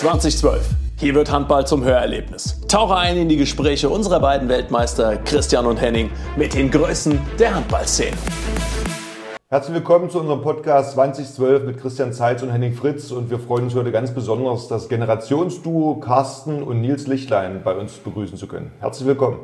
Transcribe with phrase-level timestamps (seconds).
[0.00, 0.66] 2012.
[0.98, 2.58] Hier wird Handball zum Hörerlebnis.
[2.68, 7.54] Tauche ein in die Gespräche unserer beiden Weltmeister Christian und Henning mit den Größen der
[7.54, 8.16] Handballszene.
[9.50, 13.12] Herzlich willkommen zu unserem Podcast 2012 mit Christian Zeitz und Henning Fritz.
[13.12, 17.98] Und wir freuen uns heute ganz besonders, das Generationsduo Carsten und Nils Lichtlein bei uns
[17.98, 18.72] begrüßen zu können.
[18.80, 19.40] Herzlich willkommen.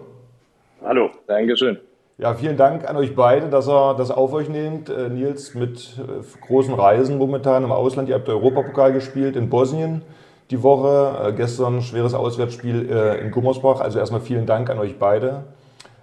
[0.82, 1.10] Hallo.
[1.26, 1.76] Dankeschön.
[2.16, 4.88] Ja, vielen Dank an euch beide, dass ihr das auf euch nehmt.
[4.88, 8.08] Äh, Nils mit äh, großen Reisen momentan im Ausland.
[8.08, 10.00] Ihr habt Europapokal gespielt in Bosnien
[10.50, 11.28] die Woche.
[11.28, 13.80] Äh, gestern schweres Auswärtsspiel äh, in Gummersbach.
[13.80, 15.44] Also erstmal vielen Dank an euch beide.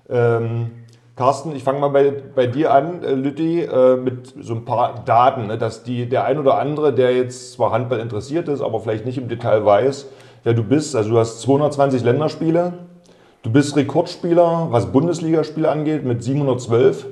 [0.10, 0.72] Ähm,
[1.16, 5.04] Carsten, ich fange mal bei, bei dir an, äh, Lütti, äh, mit so ein paar
[5.06, 8.80] Daten, ne, dass die, der ein oder andere, der jetzt zwar Handball interessiert ist, aber
[8.80, 10.08] vielleicht nicht im Detail weiß,
[10.44, 10.96] wer du bist.
[10.96, 12.74] Also du hast 220 Länderspiele,
[13.44, 17.08] Du bist Rekordspieler, was Bundesligaspiele angeht, mit 712.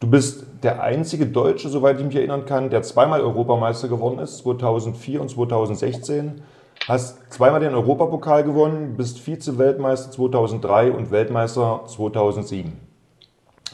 [0.00, 4.38] Du bist der einzige Deutsche, soweit ich mich erinnern kann, der zweimal Europameister geworden ist,
[4.38, 6.42] 2004 und 2016.
[6.86, 12.72] Hast zweimal den Europapokal gewonnen, bist Vize-Weltmeister 2003 und Weltmeister 2007.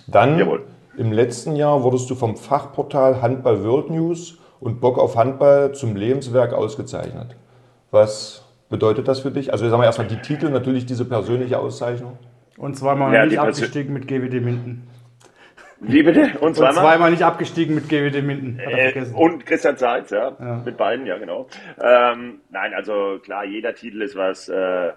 [0.06, 0.62] Dann Jawohl.
[0.96, 5.96] im letzten Jahr wurdest du vom Fachportal Handball World News und Bock auf Handball zum
[5.96, 7.34] Lebenswerk ausgezeichnet.
[7.90, 9.52] Was bedeutet das für dich?
[9.52, 12.18] Also sagen wir erstmal die Titel, natürlich diese persönliche Auszeichnung.
[12.56, 14.86] Und zweimal ja, nicht abgestiegen mit GWD Minden.
[15.80, 16.38] Wie bitte?
[16.40, 16.74] Und zweimal?
[16.74, 18.58] Und zweimal nicht abgestiegen mit GWD Minden.
[18.58, 20.36] Äh, und Christian Seitz, ja.
[20.38, 20.62] ja.
[20.64, 21.46] Mit beiden, ja, genau.
[21.82, 24.92] Ähm, nein, also klar, jeder Titel ist was, äh,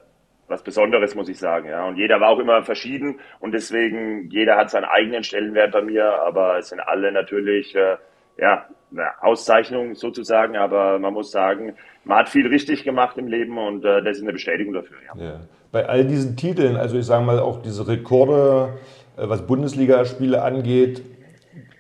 [0.48, 1.86] was Besonderes, muss ich sagen, ja.
[1.86, 6.06] Und jeder war auch immer verschieden und deswegen, jeder hat seinen eigenen Stellenwert bei mir,
[6.06, 7.96] aber es sind alle natürlich, äh,
[8.38, 11.74] ja, eine Auszeichnung sozusagen, aber man muss sagen,
[12.04, 14.98] man hat viel richtig gemacht im Leben und äh, das ist eine Bestätigung dafür.
[15.16, 15.24] Ja.
[15.24, 15.40] ja.
[15.72, 21.04] Bei all diesen Titeln, also ich sage mal auch diese Rekorde, äh, was Bundesligaspiele angeht,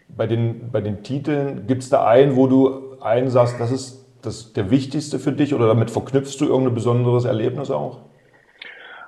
[0.09, 4.03] bei den, bei den Titeln, gibt es da einen, wo du einen sagst, das ist
[4.21, 7.99] das der wichtigste für dich oder damit verknüpfst du irgendein besonderes Erlebnis auch?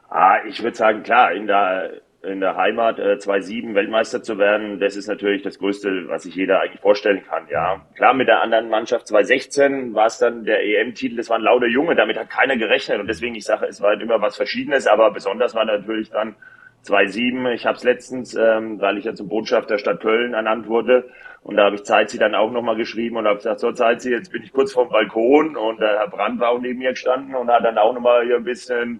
[0.09, 4.79] Ah, ich würde sagen, klar, in der in der Heimat äh, 2-7 Weltmeister zu werden,
[4.79, 7.43] das ist natürlich das Größte, was sich jeder eigentlich vorstellen kann.
[7.51, 11.43] Ja, klar, mit der anderen Mannschaft 2016 war es dann der EM-Titel, das war ein
[11.43, 14.35] lauter Junge, damit hat keiner gerechnet und deswegen, ich sage, es war halt immer was
[14.35, 16.35] Verschiedenes, aber besonders war natürlich dann
[16.85, 17.51] 2-7.
[17.53, 21.09] Ich habe es letztens, ähm, weil ich ja zum Botschafter der Stadt Köln ernannt wurde
[21.45, 24.31] und da habe ich Zeitzi dann auch nochmal geschrieben und habe gesagt, so Zeitzi, jetzt
[24.31, 27.49] bin ich kurz vorm Balkon und der Herr Brandt war auch neben mir gestanden und
[27.49, 28.99] hat dann auch nochmal hier ein bisschen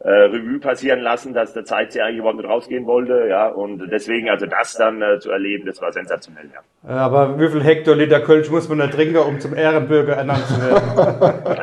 [0.00, 3.90] äh, Revue passieren lassen, dass der Zeit sie eigentlich überhaupt nicht rausgehen wollte, ja, und
[3.90, 6.60] deswegen, also das dann äh, zu erleben, das war sensationell, ja.
[6.88, 11.54] Aber wie viel Hektoliter Kölsch muss man da trinken, um zum Ehrenbürger ernannt zu werden?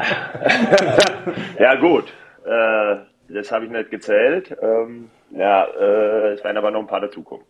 [1.59, 2.11] ja, gut,
[2.45, 2.95] äh,
[3.29, 7.45] das habe ich nicht gezählt, ähm, ja, äh, es werden aber noch ein paar dazukommen.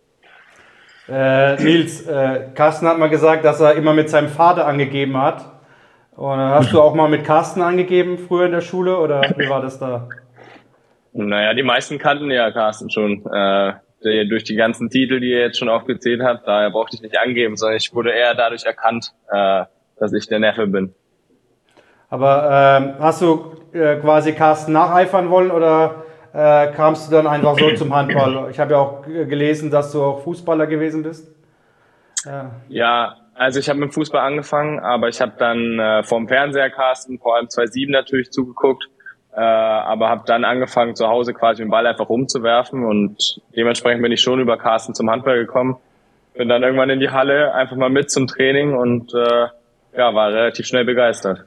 [1.07, 5.45] Äh, Nils, äh, Carsten hat mal gesagt, dass er immer mit seinem Vater angegeben hat.
[6.15, 9.61] Und hast du auch mal mit Carsten angegeben früher in der Schule oder wie war
[9.61, 10.07] das da?
[11.11, 13.25] Naja, die meisten kannten ja Carsten schon.
[13.31, 17.17] Äh, durch die ganzen Titel, die er jetzt schon aufgezählt hat, daher brauchte ich nicht
[17.17, 19.63] angeben, sondern ich wurde eher dadurch erkannt, äh,
[19.97, 20.93] dass ich der Neffe bin.
[22.09, 26.04] Aber ähm, hast du äh, quasi Carsten nacheifern wollen oder
[26.35, 28.49] äh, kamst du dann einfach so zum Handball?
[28.51, 31.31] Ich habe ja auch gelesen, dass du auch Fußballer gewesen bist.
[32.25, 36.69] Ja, ja also ich habe mit Fußball angefangen, aber ich habe dann äh, vom Fernseher
[36.69, 38.87] Carsten, vor allem 2.7 natürlich zugeguckt
[39.35, 44.13] äh, aber habe dann angefangen, zu Hause quasi den Ball einfach rumzuwerfen und dementsprechend bin
[44.13, 45.75] ich schon über Carsten zum Handball gekommen.
[46.35, 49.47] Bin dann irgendwann in die Halle, einfach mal mit zum Training und äh,
[49.97, 51.43] ja, war relativ schnell begeistert.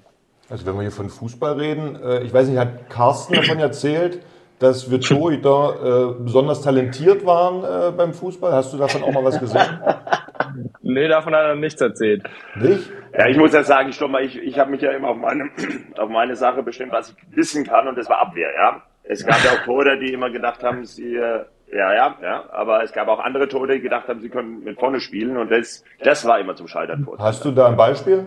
[0.51, 4.21] Also wenn wir hier von Fußball reden, äh, ich weiß nicht, hat Carsten davon erzählt,
[4.59, 8.53] dass wir Torhüter äh, besonders talentiert waren äh, beim Fußball?
[8.53, 9.81] Hast du davon auch mal was gesehen?
[10.83, 12.25] nee, davon hat er nichts erzählt.
[12.57, 12.91] Nicht?
[13.17, 15.51] Ja, ich muss ja sagen, ich, mal, ich, ich habe mich ja immer auf meine,
[15.97, 18.83] auf meine Sache bestimmt, was ich wissen kann, und das war Abwehr, ja.
[19.05, 22.83] Es gab ja auch Torhüter, die immer gedacht haben, sie, äh, ja, ja, ja, aber
[22.83, 25.85] es gab auch andere Torhüter, die gedacht haben, sie können mit vorne spielen, und das,
[26.03, 27.19] das war immer zum Scheitern vor.
[27.19, 28.27] Hast du da ein Beispiel?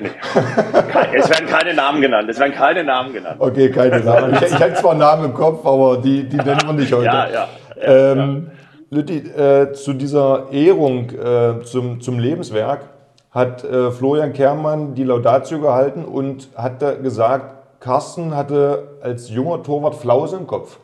[0.00, 0.10] Nee.
[1.14, 2.28] es werden keine Namen genannt.
[2.30, 3.36] Es werden keine Namen genannt.
[3.38, 4.34] Okay, keine Namen.
[4.34, 7.04] Ich, ich hätte zwar Namen im Kopf, aber die, die nennen wir nicht heute.
[7.04, 7.48] Ja, ja.
[7.76, 8.96] ja, ähm, ja.
[8.96, 12.88] Lütti, äh, zu dieser Ehrung äh, zum, zum Lebenswerk
[13.30, 19.96] hat äh, Florian Kermann die Laudatio gehalten und hat gesagt, Carsten hatte als junger Torwart
[19.96, 20.78] Flause im Kopf.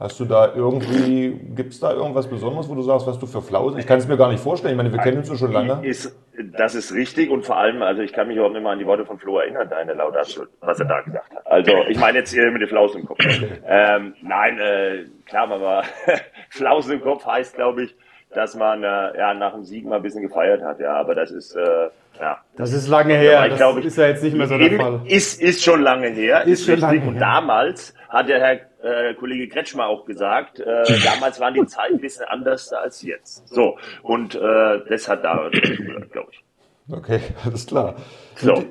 [0.00, 3.42] Hast du da irgendwie, gibt es da irgendwas Besonderes, wo du sagst, was du für
[3.42, 3.78] Flausen?
[3.78, 4.72] Ich kann es mir gar nicht vorstellen.
[4.72, 5.86] Ich meine, wir kennen uns schon lange.
[5.86, 6.18] Ist,
[6.56, 8.86] das ist richtig und vor allem, also ich kann mich überhaupt nicht mal an die
[8.86, 11.46] Worte von Flo erinnern, deine Laudatio, was er da gesagt hat.
[11.46, 13.18] Also ich meine jetzt hier mit den Flausen im Kopf.
[13.66, 15.82] Ähm, nein, äh, klar, aber
[16.48, 17.94] Flausen im Kopf heißt, glaube ich,
[18.30, 20.80] dass man äh, ja nach dem Sieg mal ein bisschen gefeiert hat.
[20.80, 22.38] Ja, aber das ist äh, Ja.
[22.56, 23.48] Das ist lange her.
[23.48, 25.00] das glaube, ist ja jetzt nicht mehr so der Fall.
[25.06, 26.42] Ist, ist schon lange her.
[26.42, 27.20] Ist, ist schon lange Und her.
[27.20, 32.00] damals hat der Herr äh, Kollege Kretschmer auch gesagt, äh, damals waren die Zeiten ein
[32.00, 33.48] bisschen anders als jetzt.
[33.48, 35.48] So, und äh, das hat da,
[36.12, 36.44] glaube ich.
[36.92, 37.96] Okay, alles klar.
[38.36, 38.64] So.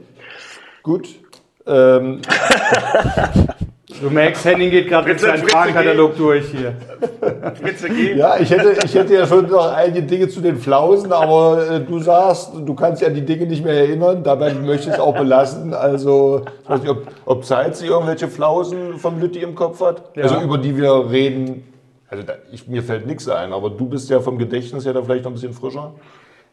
[0.83, 1.07] Gut.
[1.65, 2.21] Ähm.
[3.89, 6.75] Du merkst, Henning geht gerade mit seinem Fragenkatalog durch hier.
[8.15, 11.79] ja, ich hätte, ich hätte ja schon noch einige Dinge zu den Flausen, aber äh,
[11.79, 15.15] du sagst, du kannst ja die Dinge nicht mehr erinnern, dabei möchte ich es auch
[15.15, 15.73] belassen.
[15.73, 20.23] Also, ich weiß nicht, ob, ob Seitz irgendwelche Flausen vom Lütti im Kopf hat, ja.
[20.23, 21.63] also über die wir reden.
[22.09, 25.01] Also da, ich, mir fällt nichts ein, aber du bist ja vom Gedächtnis her da
[25.01, 25.93] vielleicht noch ein bisschen frischer.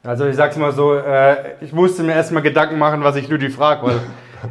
[0.03, 3.51] Also ich sag's mal so, äh, ich musste mir erstmal Gedanken machen, was ich Lütti
[3.51, 4.01] frage, weil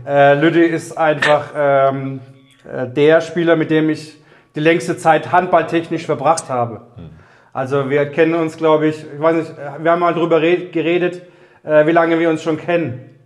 [0.07, 2.34] äh, Lütti ist einfach ähm, äh,
[2.95, 4.17] der Spieler, mit dem ich
[4.55, 6.81] die längste Zeit handballtechnisch verbracht habe.
[7.53, 11.21] Also wir kennen uns, glaube ich, ich weiß nicht, wir haben mal drüber geredet,
[11.63, 13.17] äh, wie lange wir uns schon kennen.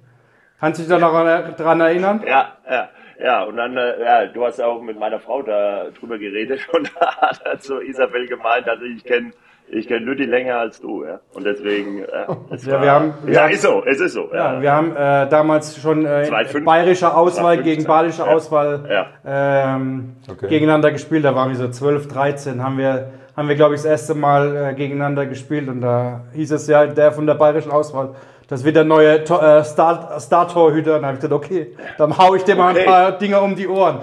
[0.60, 1.14] Kannst du dich da noch
[1.56, 2.24] daran erinnern?
[2.28, 2.90] Ja, ja.
[3.22, 6.92] Ja, und dann, äh, ja, du hast auch mit meiner Frau da drüber geredet und
[6.98, 9.32] da hat so Isabel gemeint, also ich kenne
[9.72, 11.20] ich kenne Lütti länger als du, ja.
[11.34, 14.30] Und deswegen, ja, ja war, wir haben, wir ja, ist so, es ist so.
[14.34, 16.30] Ja, ja wir haben äh, damals schon äh,
[16.64, 19.76] bayerische Auswahl gegen badische Auswahl ja.
[19.76, 20.48] ähm, okay.
[20.48, 21.24] gegeneinander gespielt.
[21.26, 24.72] Da waren wir so 12, 13, haben wir, haben wir glaube ich, das erste Mal
[24.72, 25.68] äh, gegeneinander gespielt.
[25.70, 28.16] Und da hieß es ja, der von der bayerischen Auswahl,
[28.48, 30.20] das wird der neue äh, Star-Torhüter.
[30.20, 32.80] Star und dann habe ich gesagt, okay, dann hau ich dir mal okay.
[32.80, 34.00] ein paar Dinge um die Ohren.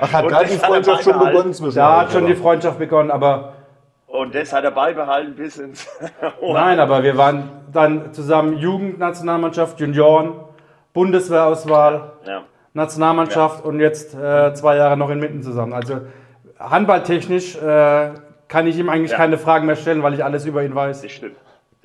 [0.00, 3.54] Ach, hat da die Freundschaft schon begonnen Da hat schon die Freundschaft begonnen, aber
[4.10, 5.88] und das hat er beibehalten bis ins.
[6.42, 10.32] Nein, aber wir waren dann zusammen Jugendnationalmannschaft, Junioren,
[10.92, 12.42] Bundeswehrauswahl, ja.
[12.74, 13.70] Nationalmannschaft ja.
[13.70, 15.72] und jetzt äh, zwei Jahre noch in Mitten zusammen.
[15.72, 16.00] Also
[16.58, 18.10] handballtechnisch äh,
[18.48, 19.16] kann ich ihm eigentlich ja.
[19.16, 21.02] keine Fragen mehr stellen, weil ich alles über ihn weiß.
[21.02, 21.36] Das stimmt.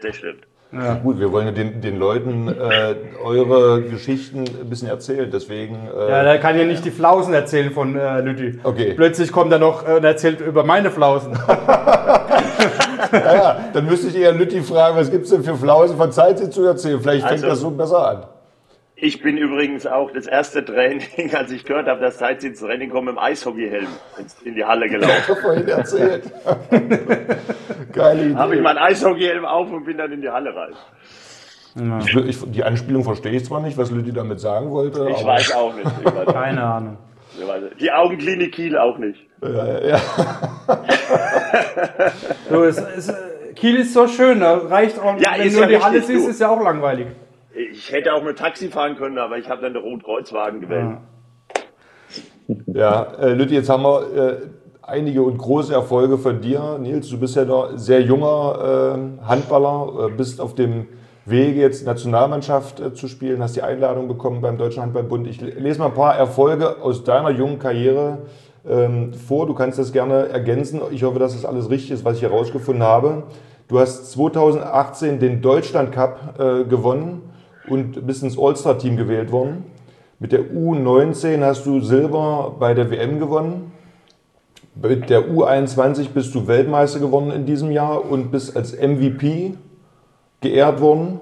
[0.01, 0.47] Das stimmt.
[0.71, 0.95] Ja.
[0.95, 5.87] Gut, wir wollen ja den, den Leuten äh, eure Geschichten ein bisschen erzählen, deswegen.
[5.95, 8.59] Äh, ja, der kann ja nicht die Flausen erzählen von äh, Lütti.
[8.63, 8.93] Okay.
[8.93, 11.33] Plötzlich kommt er noch äh, und erzählt über meine Flausen.
[13.11, 16.39] naja, dann müsste ich eher Lütti fragen, was gibt es denn für Flausen von Zeit
[16.51, 16.99] zu erzählen?
[16.99, 18.23] Vielleicht fängt also, das so besser an.
[18.97, 22.89] Ich bin übrigens auch das erste Training, als ich gehört habe, dass Zeit ins Training
[22.89, 23.87] kommt, im Eishockeyhelm
[24.45, 25.13] in die Halle gelaufen.
[25.19, 26.31] Ich habe vorhin erzählt.
[27.91, 28.35] Geile Idee.
[28.35, 30.73] Habe ich meinen Eishockeyhelm auf und bin dann in die Halle rein.
[31.77, 31.99] Ja.
[31.99, 35.09] Ich, ich, die Anspielung verstehe ich zwar nicht, was Lüdi damit sagen wollte.
[35.09, 35.85] Ich weiß auch nicht.
[36.05, 36.97] Weiß Keine Ahnung.
[37.81, 39.19] Die Augenklinik Kiel auch nicht.
[39.41, 40.01] Ja, ja.
[42.49, 43.13] so, es, es,
[43.55, 46.49] Kiel ist so schön, da reicht auch, ja, wenn nur die Halle siehst, ist ja
[46.49, 47.07] auch langweilig.
[47.55, 50.97] Ich hätte auch mit Taxi fahren können, aber ich habe dann den Rotkreuzwagen gewählt.
[52.67, 54.37] Ja, äh, Lütti, jetzt haben wir äh,
[54.81, 56.77] einige und große Erfolge von dir.
[56.79, 60.87] Nils, du bist ja noch sehr junger äh, Handballer, bist auf dem
[61.25, 65.25] Wege jetzt Nationalmannschaft äh, zu spielen, hast die Einladung bekommen beim Deutschen Handballbund.
[65.27, 68.19] Ich lese mal ein paar Erfolge aus deiner jungen Karriere
[68.67, 69.47] ähm, vor.
[69.47, 70.81] Du kannst das gerne ergänzen.
[70.91, 73.23] Ich hoffe, dass das alles richtig ist, was ich herausgefunden habe.
[73.67, 77.23] Du hast 2018 den Deutschland Cup äh, gewonnen
[77.69, 79.65] und bist ins All-Star-Team gewählt worden.
[80.19, 83.71] Mit der U19 hast du Silber bei der WM gewonnen.
[84.75, 89.53] Mit der U21 bist du Weltmeister geworden in diesem Jahr und bist als MVP
[90.41, 91.19] geehrt worden.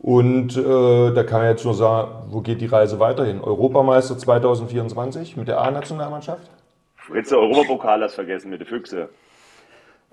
[0.00, 3.40] Und äh, da kann man jetzt nur sagen, wo geht die Reise weiterhin?
[3.40, 6.48] Europameister 2024 mit der A-Nationalmannschaft?
[7.14, 9.08] Jetzt der Europapokal hast vergessen mit den Füchse.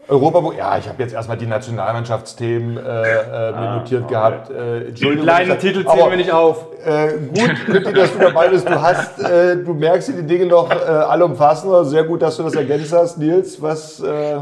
[0.07, 4.13] Europa, ja, ich habe jetzt erstmal die Nationalmannschaftsthemen äh, äh, ah, notiert okay.
[4.13, 4.51] gehabt.
[4.51, 6.67] Äh, die kleinen Titel zählen wir nicht auf.
[6.85, 8.69] Äh, gut, Lütti, dass du dabei bist.
[8.69, 11.85] Du hast, äh, du merkst die Dinge noch äh, allumfassender.
[11.85, 13.59] Sehr gut, dass du das ergänzt hast, Nils.
[13.63, 14.35] Was, äh,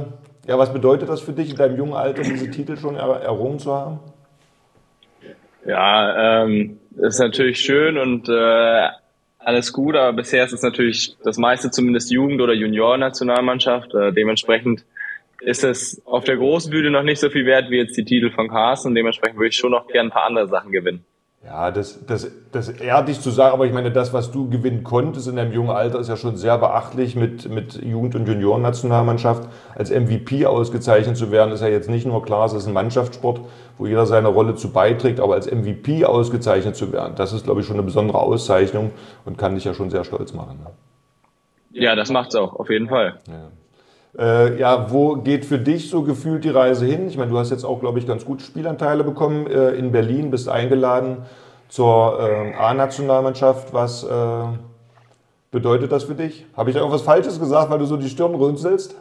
[0.47, 3.59] ja, was bedeutet das für dich in deinem jungen Alter, diese Titel schon er, errungen
[3.59, 3.99] zu haben?
[5.65, 8.87] Ja, ähm, ist natürlich schön und äh,
[9.39, 13.93] alles gut, aber bisher ist es natürlich das meiste zumindest Jugend- oder Junior-Nationalmannschaft.
[13.93, 14.83] Äh, dementsprechend
[15.43, 18.31] ist es auf der großen Bühne noch nicht so viel wert wie jetzt die Titel
[18.31, 21.03] von Carsten und dementsprechend würde ich schon noch gerne ein paar andere Sachen gewinnen.
[21.45, 24.85] Ja, das, das, das ehrt dich zu sagen, aber ich meine, das, was du gewinnen
[24.85, 29.49] konntest in deinem jungen Alter, ist ja schon sehr beachtlich mit, mit Jugend- und Juniorennationalmannschaft.
[29.75, 33.41] Als MVP ausgezeichnet zu werden, ist ja jetzt nicht nur klar, es ist ein Mannschaftssport,
[33.77, 37.59] wo jeder seine Rolle zu beiträgt, aber als MVP ausgezeichnet zu werden, das ist, glaube
[37.59, 38.91] ich, schon eine besondere Auszeichnung
[39.25, 40.59] und kann dich ja schon sehr stolz machen.
[40.63, 40.71] Ne?
[41.71, 43.19] Ja, das macht's auch, auf jeden Fall.
[43.27, 43.51] Ja.
[44.17, 47.07] Äh, ja, wo geht für dich so gefühlt die Reise hin?
[47.07, 50.29] Ich meine, du hast jetzt auch, glaube ich, ganz gute Spielanteile bekommen äh, in Berlin,
[50.29, 51.17] bist eingeladen
[51.67, 53.73] zur äh, A-Nationalmannschaft.
[53.73, 54.43] Was äh,
[55.49, 56.45] bedeutet das für dich?
[56.55, 58.95] Habe ich da irgendwas Falsches gesagt, weil du so die Stirn runzelst?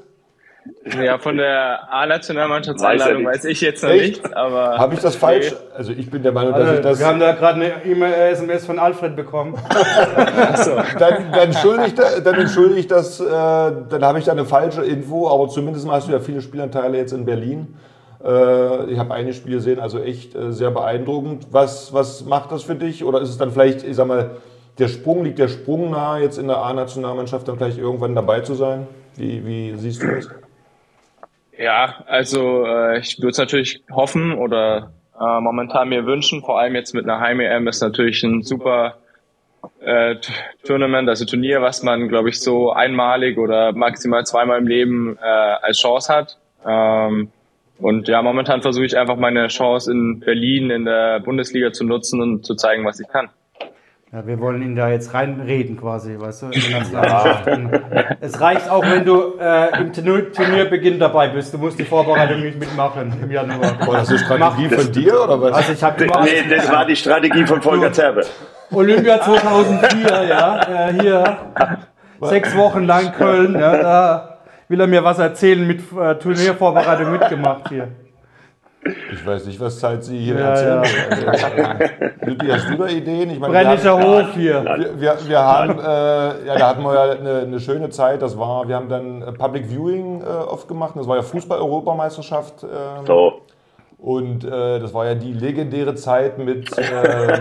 [1.00, 4.22] Ja, von der A-Nationalmannschaftseinladung weiß, weiß ich jetzt noch Echt?
[4.22, 4.78] nichts, aber.
[4.78, 5.50] Habe ich das falsch?
[5.50, 5.76] Nee.
[5.76, 6.98] Also ich bin der Meinung, dass also, ich das.
[6.98, 9.54] Wir haben da gerade eine E-Mail, SMS von Alfred bekommen.
[10.56, 10.76] so.
[10.98, 15.28] dann, dann entschuldige dann entschuldige ich das, äh, dann habe ich da eine falsche Info,
[15.28, 17.74] aber zumindest hast du ja viele Spielanteile jetzt in Berlin.
[18.24, 21.48] Äh, ich habe einige Spiele gesehen, also echt äh, sehr beeindruckend.
[21.50, 23.04] Was, was macht das für dich?
[23.04, 24.32] Oder ist es dann vielleicht, ich sag mal,
[24.78, 28.54] der Sprung, liegt der Sprung nahe, jetzt in der A-Nationalmannschaft dann vielleicht irgendwann dabei zu
[28.54, 28.86] sein?
[29.16, 30.28] Wie, wie siehst du das?
[31.58, 36.74] Ja, also äh, ich würde es natürlich hoffen oder äh, momentan mir wünschen, vor allem
[36.74, 38.96] jetzt mit einer Heim-EM ist natürlich ein super
[39.80, 40.16] äh,
[40.64, 45.26] Tournament, also Turnier, was man, glaube ich, so einmalig oder maximal zweimal im Leben äh,
[45.26, 46.38] als Chance hat.
[46.66, 47.30] Ähm,
[47.78, 52.20] und ja, momentan versuche ich einfach meine Chance in Berlin in der Bundesliga zu nutzen
[52.20, 53.28] und zu zeigen, was ich kann.
[54.14, 56.50] Ja, wir wollen ihn da jetzt reinreden quasi, weißt du?
[56.92, 57.42] Ja.
[58.20, 61.54] Es reicht auch, wenn du äh, im Turnierbeginn dabei bist.
[61.54, 63.72] Du musst die Vorbereitung nicht mitmachen im Januar.
[63.82, 65.52] Boah, das ist eine Strategie von dir oder was?
[65.52, 68.26] Also ich habe Nee, das war die Strategie von Volker Zerbe.
[68.70, 71.38] Olympia 2004, ja, äh, hier
[72.20, 74.38] sechs Wochen lang Köln, ja, da
[74.68, 77.88] will er mir was erzählen mit äh, Turniervorbereitung mitgemacht hier.
[78.84, 80.84] Ich weiß nicht, was Zeit Sie hier ja, erzählen.
[81.22, 81.28] Ja.
[81.28, 81.46] Also,
[82.44, 83.30] äh, hast du da Ideen?
[83.30, 84.64] Ich meine, Brennischer Hof hier.
[84.64, 88.22] Wir, wir, wir haben, äh, ja, da hatten wir ja eine, eine, schöne Zeit.
[88.22, 90.94] Das war, wir haben dann Public Viewing äh, oft gemacht.
[90.96, 92.64] Das war ja Fußball-Europameisterschaft.
[92.64, 93.42] Äh, so.
[94.02, 97.38] Und äh, das war ja die legendäre Zeit mit, äh,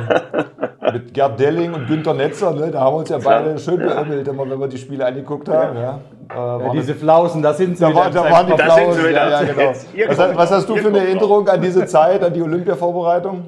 [0.94, 2.54] mit Gerd Delling und Günter Netzer.
[2.54, 2.70] Ne?
[2.70, 5.76] Da haben wir uns ja beide schön beömmelt, immer wenn wir die Spiele angeguckt haben.
[5.76, 6.00] Ja.
[6.30, 7.84] Äh, ja, diese Flausen, das sind sie.
[7.84, 9.12] Da, war, da waren die Flausen.
[9.12, 9.70] Ja, ja, genau.
[9.72, 13.44] was, was, hast du für eine Erinnerung an diese Zeit, an die Olympia-Vorbereitung?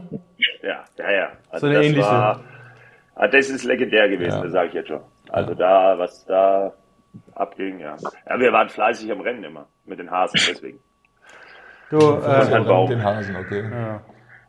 [0.64, 1.28] Ja, ja, ja.
[1.52, 2.08] Also so eine das ähnliche.
[2.08, 2.40] War,
[3.14, 5.02] ah, das ist legendär gewesen, das sage ich jetzt schon.
[5.30, 6.74] Also da, was da
[7.36, 7.96] abging, ja.
[8.28, 10.80] Ja, wir waren fleißig am Rennen immer mit den Hasen, deswegen.
[11.94, 13.64] Du, äh, halt mit den Hasen, okay.
[13.70, 14.02] Ja.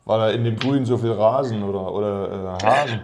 [0.05, 3.01] War da in dem Grün so viel Rasen oder, oder äh, Hasen?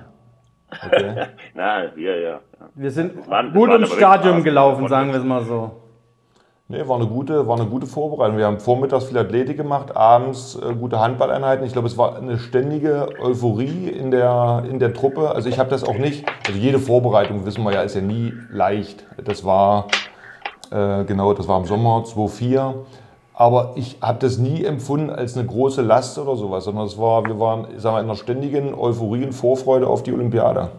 [0.84, 1.28] Okay.
[1.54, 2.40] Na, wir, ja.
[2.74, 5.70] Wir sind waren, gut ins Stadion gelaufen, sagen wir es mal so.
[6.70, 8.38] Nee, war eine gute, war eine gute Vorbereitung.
[8.38, 11.64] Wir haben vormittags viel Athletik gemacht, abends äh, gute Handballeinheiten.
[11.64, 15.30] Ich glaube, es war eine ständige Euphorie in der, in der Truppe.
[15.30, 18.34] Also ich habe das auch nicht, also jede Vorbereitung, wissen wir ja, ist ja nie
[18.50, 19.06] leicht.
[19.24, 19.86] Das war,
[20.72, 22.86] äh, genau, das war im Sommer 2004.
[23.42, 27.26] Aber ich habe das nie empfunden als eine große Last oder sowas, sondern es war,
[27.26, 30.70] wir waren sagen wir, in einer ständigen Euphorie und Vorfreude auf die Olympiade.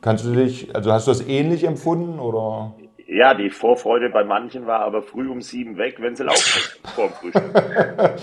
[0.00, 2.74] Kannst du dich, also hast du das ähnlich empfunden oder?
[3.08, 7.08] Ja, die Vorfreude bei manchen war aber früh um sieben weg, wenn sie laufen vor
[7.08, 7.52] dem Frühstück.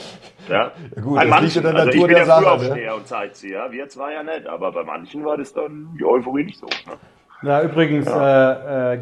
[0.48, 2.44] ja, ja gut, bei das manchen, liegt in der Natur also ich bin der Sache.
[2.44, 2.96] Frühaufsteher ne?
[2.96, 6.60] und Sightseher, wir zwar ja nicht, aber bei manchen war das dann die Euphorie nicht
[6.60, 6.68] so.
[6.68, 7.50] Ne?
[7.50, 8.94] Ja, übrigens, ja.
[8.94, 9.00] Äh, äh,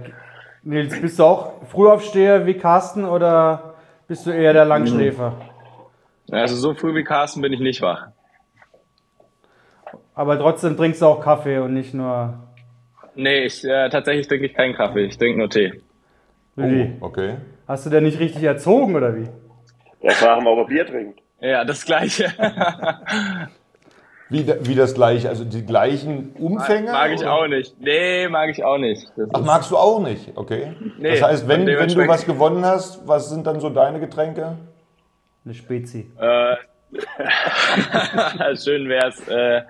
[0.63, 3.74] Nils, bist du auch Frühaufsteher wie Carsten oder
[4.07, 5.33] bist du eher der Langschläfer?
[6.31, 8.07] Also so früh wie Carsten bin ich nicht wach.
[10.13, 12.39] Aber trotzdem trinkst du auch Kaffee und nicht nur.
[13.15, 15.81] Nee, ich, äh, tatsächlich trinke ich keinen Kaffee, ich trinke nur Tee.
[16.55, 16.93] Wie?
[16.99, 17.35] Oh, okay.
[17.67, 19.27] Hast du denn nicht richtig erzogen oder wie?
[20.01, 21.19] Ja, fragen wir, ob er Bier trinkt.
[21.39, 22.31] Ja, das gleiche.
[24.29, 26.91] Wie, wie das gleiche, also die gleichen Umfänge?
[26.91, 27.79] Mag, mag ich auch nicht.
[27.79, 29.11] Nee, mag ich auch nicht.
[29.15, 30.31] Das Ach, magst du auch nicht?
[30.35, 30.73] Okay.
[30.97, 34.57] Nee, das heißt, wenn, wenn du was gewonnen hast, was sind dann so deine Getränke?
[35.43, 36.11] Eine Spezi.
[36.19, 36.55] Äh,
[38.55, 39.27] schön wär's.
[39.27, 39.61] Äh,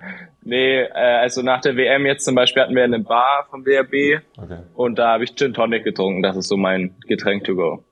[0.42, 4.22] nee, äh, also nach der WM jetzt zum Beispiel hatten wir eine Bar vom WRB
[4.38, 4.60] okay.
[4.74, 6.22] und da habe ich Gin Tonic getrunken.
[6.22, 7.84] Das ist so mein Getränk to go.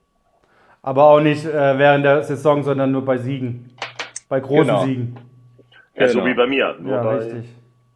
[0.81, 3.77] Aber auch nicht äh, während der Saison, sondern nur bei Siegen.
[4.31, 4.85] Bei großen genau.
[4.85, 5.19] Siegen.
[5.95, 6.21] Ja, genau.
[6.21, 6.77] so wie bei mir.
[6.85, 7.49] ja, bei richtig.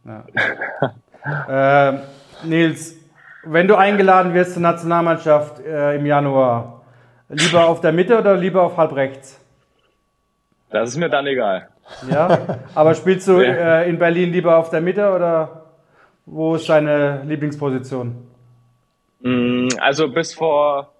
[0.05, 1.91] Ja.
[1.91, 1.99] äh,
[2.43, 2.95] Nils,
[3.43, 6.81] wenn du eingeladen wirst zur Nationalmannschaft äh, im Januar,
[7.27, 9.39] lieber auf der Mitte oder lieber auf halb rechts?
[10.69, 11.69] Das ist mir dann egal.
[12.09, 15.65] Ja, aber spielst du äh, in Berlin lieber auf der Mitte oder
[16.25, 18.27] wo ist deine Lieblingsposition?
[19.21, 20.93] Mm, also bis vor,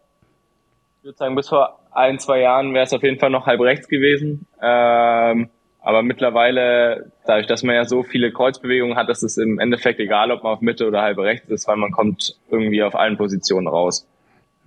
[0.99, 3.61] ich würde sagen, bis vor ein, zwei Jahren wäre es auf jeden Fall noch halb
[3.61, 4.47] rechts gewesen.
[4.61, 5.49] Ähm,
[5.89, 10.29] aber mittlerweile, dadurch, dass man ja so viele Kreuzbewegungen hat, ist es im Endeffekt egal,
[10.29, 13.67] ob man auf Mitte oder halbe rechts ist, weil man kommt irgendwie auf allen Positionen
[13.67, 14.07] raus.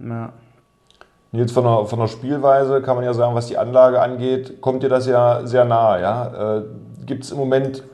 [0.00, 0.33] Ja.
[1.31, 4.83] Jetzt von der, von der Spielweise kann man ja sagen, was die Anlage angeht, kommt
[4.83, 6.02] dir das ja sehr nahe.
[6.02, 6.57] Ja?
[6.57, 6.62] Äh,
[7.07, 7.85] Gibt es im Moment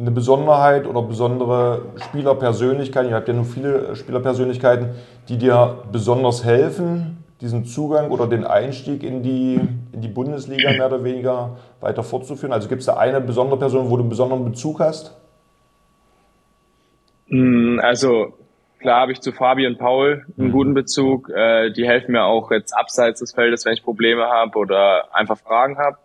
[0.00, 3.10] eine Besonderheit oder besondere Spielerpersönlichkeiten?
[3.10, 4.96] Ihr habt ja nur viele Spielerpersönlichkeiten,
[5.28, 9.60] die dir besonders helfen, diesen Zugang oder den Einstieg in die,
[9.92, 12.52] in die Bundesliga mehr oder weniger weiter fortzuführen?
[12.52, 15.16] Also gibt es da eine besondere Person, wo du einen besonderen Bezug hast?
[17.28, 18.34] Mm, also
[18.80, 20.52] klar habe ich zu Fabi und Paul einen mhm.
[20.52, 21.30] guten Bezug.
[21.30, 25.38] Äh, die helfen mir auch jetzt abseits des Feldes, wenn ich Probleme habe oder einfach
[25.38, 25.98] Fragen habe.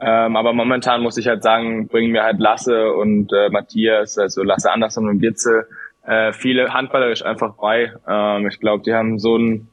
[0.00, 4.42] Ähm, aber momentan muss ich halt sagen, bringen mir halt Lasse und äh, Matthias, also
[4.42, 5.66] Lasse Andersson und Gitze,
[6.04, 7.92] äh, viele handballerisch einfach bei.
[8.08, 9.68] Ähm, ich glaube, die haben so ein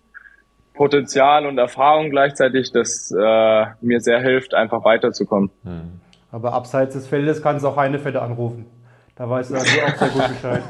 [0.78, 5.50] Potenzial und Erfahrung gleichzeitig, das äh, mir sehr hilft, einfach weiterzukommen.
[5.64, 6.00] Hm.
[6.32, 8.66] Aber abseits des Feldes kann es auch eine Fette anrufen.
[9.18, 10.62] Da weiß er also auch sehr gut Bescheid.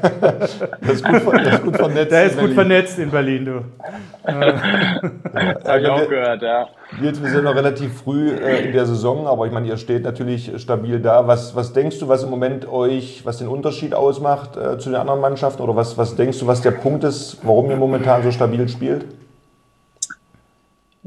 [0.80, 2.10] Der ist gut, der ist gut vernetzt.
[2.12, 3.52] Der ist gut vernetzt in Berlin, du.
[4.26, 6.66] ja, Habe ich auch gehört, ja.
[6.98, 10.50] Wir sind noch relativ früh äh, in der Saison, aber ich meine, ihr steht natürlich
[10.62, 11.26] stabil da.
[11.26, 14.98] Was, was denkst du, was im Moment euch, was den Unterschied ausmacht äh, zu den
[14.98, 15.60] anderen Mannschaften?
[15.60, 19.04] Oder was, was denkst du, was der Punkt ist, warum ihr momentan so stabil spielt?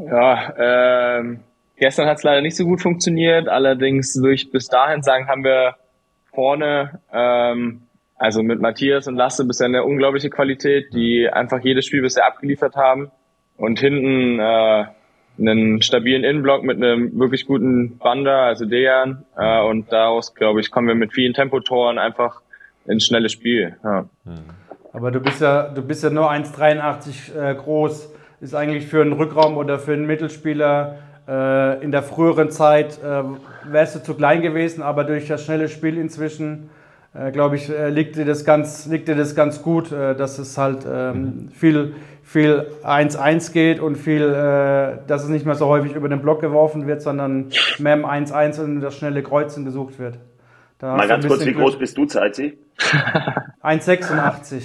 [0.09, 0.53] Ja,
[1.19, 1.41] ähm,
[1.77, 3.47] gestern hat es leider nicht so gut funktioniert.
[3.47, 5.75] Allerdings würde ich bis dahin sagen, haben wir
[6.33, 7.81] vorne, ähm,
[8.17, 12.75] also mit Matthias und Lasse bisher eine unglaubliche Qualität, die einfach jedes Spiel bisher abgeliefert
[12.75, 13.11] haben.
[13.57, 14.85] Und hinten äh,
[15.39, 19.25] einen stabilen Innenblock mit einem wirklich guten Bander, also Dejan.
[19.37, 22.41] Äh, und daraus, glaube ich, kommen wir mit vielen Tempotoren einfach
[22.85, 23.75] ins schnelle Spiel.
[23.83, 24.05] Ja.
[24.93, 28.13] Aber du bist ja, du bist ja nur 1,83 äh, groß.
[28.41, 30.95] Ist eigentlich für einen Rückraum oder für einen Mittelspieler
[31.27, 33.21] äh, in der früheren Zeit äh,
[33.71, 36.71] wärst du zu klein gewesen, aber durch das schnelle Spiel inzwischen,
[37.13, 40.39] äh, glaube ich, äh, liegt, dir das ganz, liegt dir das ganz gut, äh, dass
[40.39, 41.93] es halt ähm, viel,
[42.23, 46.41] viel 1-1 geht und viel, äh, dass es nicht mehr so häufig über den Block
[46.41, 50.17] geworfen wird, sondern mehr im 1-1 und das schnelle Kreuzen gesucht wird.
[50.81, 52.57] Da Mal ganz kurz, wie groß bist du, Zeitzi?
[53.63, 54.63] 1,86.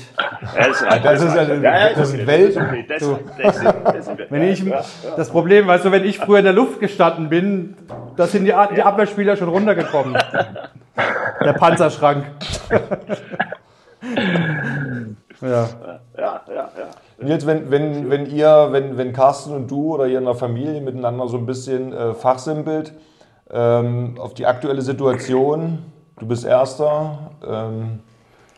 [0.57, 2.57] Ja, das, das ist ja, das ist Welt.
[4.31, 4.65] Wenn ich,
[5.15, 7.77] das Problem, weißt du, wenn ich früher in der Luft gestanden bin,
[8.17, 10.17] da sind die, die Abwehrspieler schon runtergekommen.
[11.45, 12.25] Der Panzerschrank.
[15.43, 15.69] ja.
[15.69, 15.69] Ja,
[16.17, 16.71] ja, ja.
[17.19, 20.35] Und jetzt, wenn, wenn, wenn ihr, wenn, wenn Carsten und du oder ihr in der
[20.35, 22.95] Familie miteinander so ein bisschen äh, fachsimpelt,
[23.51, 28.01] ähm, auf die aktuelle Situation, du bist Erster, ähm,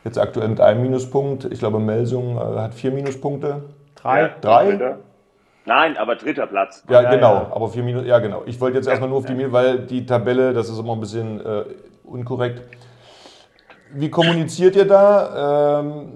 [0.04, 1.44] Jetzt aktuell mit einem Minuspunkt.
[1.46, 3.62] Ich glaube, Melsung äh, hat vier Minuspunkte.
[3.94, 4.22] Drei?
[4.22, 4.96] Ja, Drei?
[5.66, 6.82] Nein, aber dritter Platz.
[6.88, 7.34] Ja, ja genau.
[7.34, 7.50] Ja.
[7.54, 8.06] Aber vier Minus.
[8.06, 8.42] Ja, genau.
[8.46, 11.00] Ich wollte jetzt erstmal nur auf die Minus, weil die Tabelle, das ist immer ein
[11.00, 11.64] bisschen äh,
[12.04, 12.62] unkorrekt.
[13.92, 15.80] Wie kommuniziert ihr da?
[15.80, 16.12] Ähm,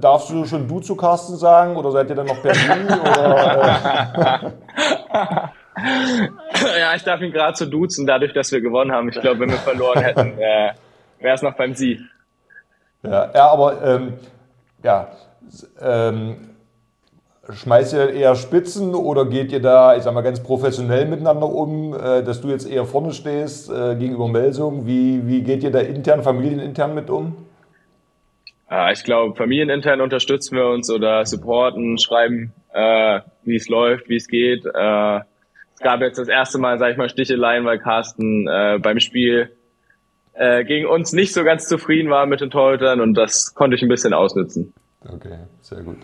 [0.00, 2.70] darfst du schon du zu Carsten sagen oder seid ihr dann noch per Sie?
[5.76, 6.80] äh?
[6.80, 9.08] ja, ich darf ihn gerade zu duzen, dadurch, dass wir gewonnen haben.
[9.08, 10.72] Ich glaube, wenn wir verloren hätten, äh,
[11.20, 12.00] wäre es noch beim Sie.
[13.02, 14.14] Ja, ja aber ähm,
[14.82, 15.08] ja,
[15.80, 16.36] ähm,
[17.48, 21.94] schmeißt ihr eher Spitzen oder geht ihr da, ich sag mal, ganz professionell miteinander um,
[21.94, 24.86] äh, dass du jetzt eher vorne stehst äh, gegenüber Melsung?
[24.86, 27.36] Wie, wie geht ihr da intern, familienintern mit um?
[28.68, 34.16] Ja, ich glaube, familienintern unterstützen wir uns oder supporten, schreiben, äh, wie es läuft, wie
[34.16, 34.64] es geht.
[35.76, 39.54] Es gab jetzt das erste Mal, sag ich mal, Sticheleien, weil Carsten äh, beim Spiel
[40.32, 43.82] äh, gegen uns nicht so ganz zufrieden war mit den Torhütern und das konnte ich
[43.82, 44.72] ein bisschen ausnutzen.
[45.06, 45.98] Okay, sehr gut.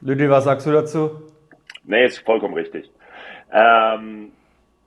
[0.00, 1.22] Lüdi, was sagst du dazu?
[1.84, 2.90] Nee, ist vollkommen richtig.
[3.52, 4.32] Ähm,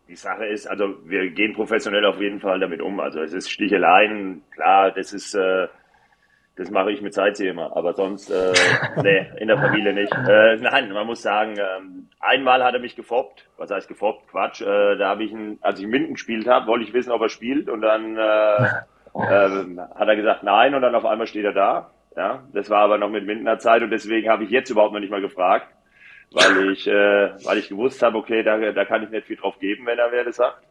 [0.10, 3.00] die Sache ist, also wir gehen professionell auf jeden Fall damit um.
[3.00, 5.68] Also es ist Sticheleien, klar, das ist äh,
[6.58, 8.52] das mache ich mit Sightsee immer, aber sonst, äh,
[9.04, 10.12] nee, in der Familie nicht.
[10.12, 13.48] Äh, nein, man muss sagen, ähm, einmal hat er mich gefoppt.
[13.58, 14.28] Was heißt gefoppt?
[14.32, 14.62] Quatsch.
[14.62, 17.22] Äh, da habe ich ihn, als ich in Minden gespielt habe, wollte ich wissen, ob
[17.22, 18.64] er spielt und dann äh,
[19.14, 21.92] äh, hat er gesagt nein und dann auf einmal steht er da.
[22.16, 25.00] Ja, das war aber noch mit Mindener Zeit und deswegen habe ich jetzt überhaupt noch
[25.00, 25.68] nicht mal gefragt,
[26.32, 29.60] weil ich, äh, weil ich gewusst habe, okay, da, da kann ich nicht viel drauf
[29.60, 30.64] geben, wenn er wer das sagt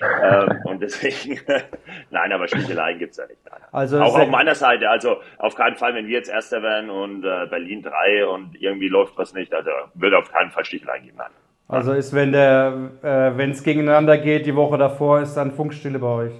[0.00, 1.40] ähm, und deswegen,
[2.10, 3.40] nein, aber Sticheleien gibt's ja nicht.
[3.50, 3.60] Nein.
[3.72, 7.24] Also auch auf meiner Seite, also auf keinen Fall, wenn wir jetzt Erster werden und
[7.24, 11.16] äh, Berlin drei und irgendwie läuft was nicht, also würde auf keinen Fall Sticheleien geben.
[11.18, 11.30] Nein.
[11.68, 15.98] Also ist, wenn der, äh, wenn es gegeneinander geht, die Woche davor, ist dann Funkstille
[15.98, 16.32] bei euch.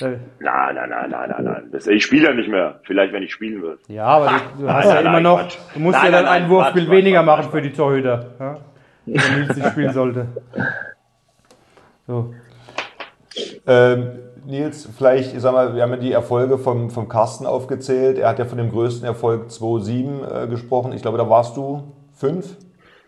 [0.00, 1.68] Nein, nein, nein, nein, nein, nein.
[1.72, 2.80] Das, ich spiele ja nicht mehr.
[2.84, 3.82] Vielleicht, wenn ich spielen würde.
[3.88, 5.58] Ja, aber du, du hast nein, ja immer noch, Quatsch.
[5.74, 8.56] du musst nein, ja dann einen Wurfspiel weniger machen für die Torhüter, ja?
[9.04, 10.26] wenn Nils nicht spielen sollte.
[12.06, 12.34] So.
[13.66, 18.18] Ähm, Nils, vielleicht, ich sag mal, wir haben ja die Erfolge vom, vom Carsten aufgezählt.
[18.18, 20.92] Er hat ja von dem größten Erfolg 2-7 äh, gesprochen.
[20.92, 22.56] Ich glaube, da warst du fünf.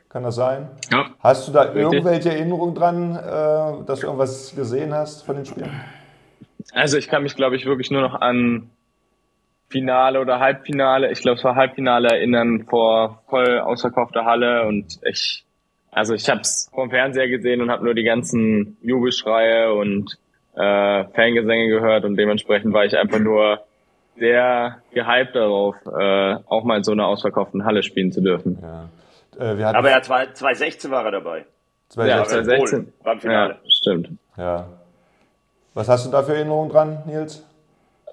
[0.08, 0.68] Kann das sein?
[0.90, 1.06] Ja.
[1.20, 1.82] Hast du da richtig.
[1.82, 5.70] irgendwelche Erinnerungen dran, äh, dass du irgendwas gesehen hast von den Spielen?
[6.74, 8.70] Also ich kann mich, glaube ich, wirklich nur noch an
[9.72, 15.46] Finale oder Halbfinale, ich glaube es war Halbfinale erinnern vor voll ausverkaufter Halle und ich
[15.90, 20.18] also ich habe es vom Fernseher gesehen und habe nur die ganzen Jubelschreie und
[20.54, 23.60] äh, Fangesänge gehört und dementsprechend war ich einfach nur
[24.16, 28.58] sehr gehypt darauf, äh, auch mal in so einer ausverkauften Halle spielen zu dürfen.
[28.60, 28.88] Ja.
[29.38, 31.46] Äh, Aber er 2016 war er dabei.
[31.88, 32.08] 2016.
[32.08, 32.92] Ja, 2016.
[33.02, 33.54] Beim Finale.
[33.54, 34.10] Ja, stimmt.
[34.36, 34.66] Ja.
[35.74, 37.46] Was hast du da für Erinnerungen dran, Nils?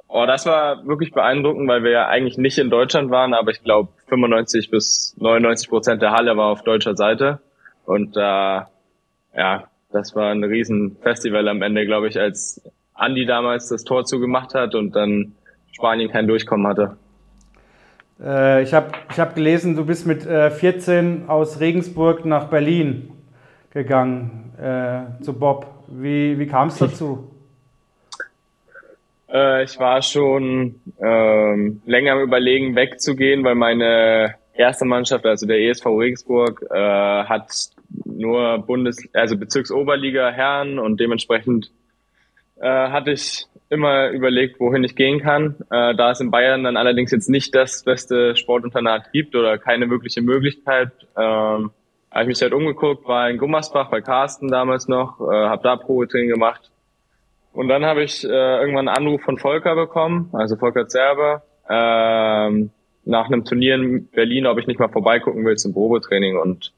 [0.07, 3.61] Oh, das war wirklich beeindruckend, weil wir ja eigentlich nicht in Deutschland waren, aber ich
[3.63, 7.39] glaube 95 bis 99 Prozent der Halle war auf deutscher Seite.
[7.85, 12.61] Und äh, ja, das war ein Riesenfestival am Ende, glaube ich, als
[12.93, 15.33] Andi damals das Tor zugemacht hat und dann
[15.71, 16.97] Spanien kein Durchkommen hatte.
[18.21, 23.11] Äh, ich habe ich hab gelesen, du bist mit äh, 14 aus Regensburg nach Berlin
[23.71, 25.67] gegangen äh, zu Bob.
[25.87, 27.31] Wie, wie kam es dazu?
[29.31, 35.59] Äh, ich war schon ähm, länger am Überlegen, wegzugehen, weil meine erste Mannschaft, also der
[35.59, 37.69] ESV Regensburg, äh, hat
[38.19, 41.71] nur Bundes-, also Bezirksoberliga Herren und dementsprechend
[42.59, 45.55] äh, hatte ich immer überlegt, wohin ich gehen kann.
[45.71, 49.89] Äh, da es in Bayern dann allerdings jetzt nicht das beste Sportinternat gibt oder keine
[49.89, 51.19] wirkliche Möglichkeit, äh,
[52.11, 55.75] habe ich mich halt umgeguckt, war in Gummersbach bei Carsten damals noch, äh, habe da
[55.75, 56.71] Probetraining gemacht.
[57.53, 62.69] Und dann habe ich äh, irgendwann einen Anruf von Volker bekommen, also Volker Zerber, äh,
[63.05, 66.37] nach einem Turnier in Berlin, ob ich nicht mal vorbeigucken will zum Probetraining.
[66.37, 66.73] Und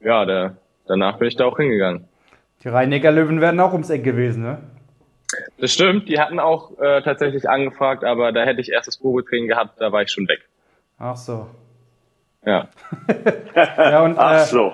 [0.00, 2.08] ja, der, danach bin ich da auch hingegangen.
[2.62, 4.58] Die Rhein-Neckar-Löwen werden auch ums Eck gewesen, ne?
[5.58, 9.48] Das stimmt, die hatten auch äh, tatsächlich angefragt, aber da hätte ich erst das Probetraining
[9.48, 10.40] gehabt, da war ich schon weg.
[10.98, 11.48] Ach so.
[12.46, 12.68] Ja.
[13.76, 14.72] ja und, Ach äh, so.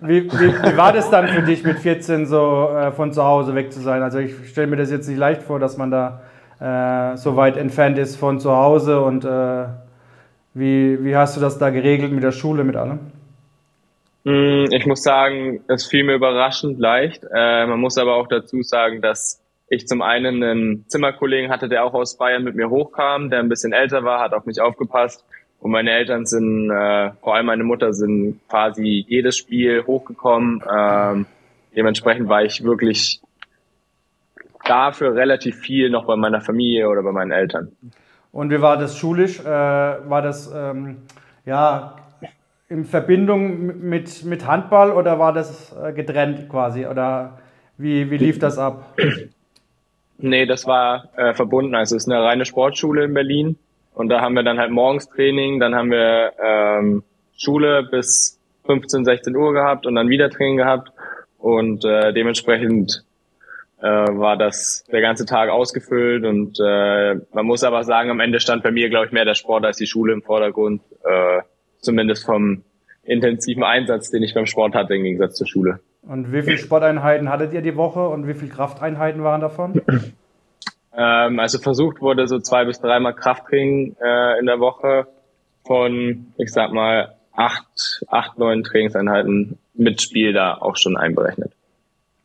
[0.00, 3.54] wie, wie, wie, war das dann für dich mit 14 so äh, von zu Hause
[3.54, 4.02] weg zu sein?
[4.02, 6.22] Also ich stelle mir das jetzt nicht leicht vor, dass man da
[6.60, 9.64] äh, so weit entfernt ist von zu Hause und äh,
[10.54, 13.00] wie, wie hast du das da geregelt mit der Schule, mit allem?
[14.28, 17.24] Hm, ich muss sagen, es fiel mir überraschend leicht.
[17.34, 21.82] Äh, man muss aber auch dazu sagen, dass ich zum einen einen Zimmerkollegen hatte, der
[21.82, 25.24] auch aus Bayern mit mir hochkam, der ein bisschen älter war, hat auf mich aufgepasst.
[25.60, 30.62] Und meine Eltern sind, äh, vor allem meine Mutter, sind quasi jedes Spiel hochgekommen.
[30.70, 31.24] Ähm,
[31.74, 33.22] dementsprechend war ich wirklich
[34.66, 37.72] dafür relativ viel noch bei meiner Familie oder bei meinen Eltern.
[38.30, 39.40] Und wie war das schulisch?
[39.40, 40.98] Äh, war das ähm,
[41.46, 41.96] ja
[42.68, 46.86] in Verbindung mit, mit Handball oder war das äh, getrennt quasi?
[46.86, 47.38] Oder
[47.76, 48.94] wie, wie lief das ab?
[50.20, 51.76] Nee, das war äh, verbunden.
[51.76, 53.56] Also es ist eine reine Sportschule in Berlin.
[53.94, 57.02] Und da haben wir dann halt morgens Training, dann haben wir ähm,
[57.36, 60.90] Schule bis 15, 16 Uhr gehabt und dann wieder Training gehabt.
[61.38, 63.04] Und äh, dementsprechend
[63.80, 66.24] äh, war das der ganze Tag ausgefüllt.
[66.24, 69.34] Und äh, man muss aber sagen, am Ende stand bei mir, glaube ich, mehr der
[69.34, 70.82] Sport als die Schule im Vordergrund.
[71.04, 71.42] Äh,
[71.80, 72.62] zumindest vom
[73.04, 75.80] intensiven Einsatz, den ich beim Sport hatte im Gegensatz zur Schule.
[76.02, 79.80] Und wie viele Sporteinheiten hattet ihr die Woche und wie viele Krafteinheiten waren davon?
[80.98, 85.06] Ähm, also versucht wurde so zwei bis dreimal Krafttraining äh, in der Woche
[85.64, 91.52] von, ich sag mal, acht, acht, neun Trainingseinheiten mit Spiel da auch schon einberechnet.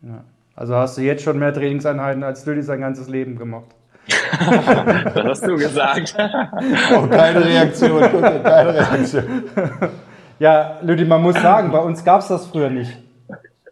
[0.01, 0.23] Ja.
[0.55, 3.67] Also hast du jetzt schon mehr Trainingseinheiten als Lüdi sein ganzes Leben gemacht?
[5.13, 6.15] das hast du gesagt.
[6.93, 8.01] oh, keine Reaktion,
[8.43, 9.43] keine Reaktion.
[10.39, 12.97] ja, Lüdi, man muss sagen, bei uns gab es das früher nicht.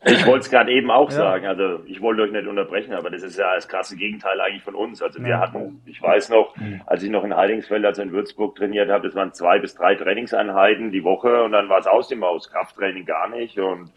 [0.04, 1.16] Ich wollte es gerade eben auch ja.
[1.16, 1.46] sagen.
[1.46, 4.74] Also ich wollte euch nicht unterbrechen, aber das ist ja das krasse Gegenteil eigentlich von
[4.74, 5.02] uns.
[5.02, 5.40] Also wir ja.
[5.40, 6.56] hatten, ich weiß noch,
[6.88, 9.94] als ich noch in Heilingsfeld, also in Würzburg trainiert habe, das waren zwei bis drei
[9.94, 13.92] Trainingseinheiten die Woche und dann war es aus dem Haus, Krafttraining gar nicht und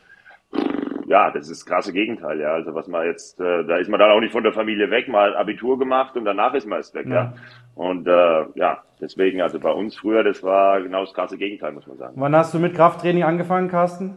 [1.06, 2.52] ja, das ist das krasse Gegenteil, ja.
[2.52, 5.08] Also was man jetzt, äh, da ist man dann auch nicht von der Familie weg,
[5.08, 7.14] mal Abitur gemacht und danach ist man es weg, ja.
[7.14, 7.34] ja.
[7.74, 11.86] Und äh, ja, deswegen, also bei uns früher, das war genau das krasse Gegenteil, muss
[11.86, 12.14] man sagen.
[12.16, 14.16] Wann hast du mit Krafttraining angefangen, Carsten?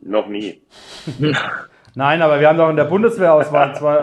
[0.00, 0.62] Noch nie.
[1.94, 3.96] Nein, aber wir haben doch in der Bundeswehrauswahl zwei.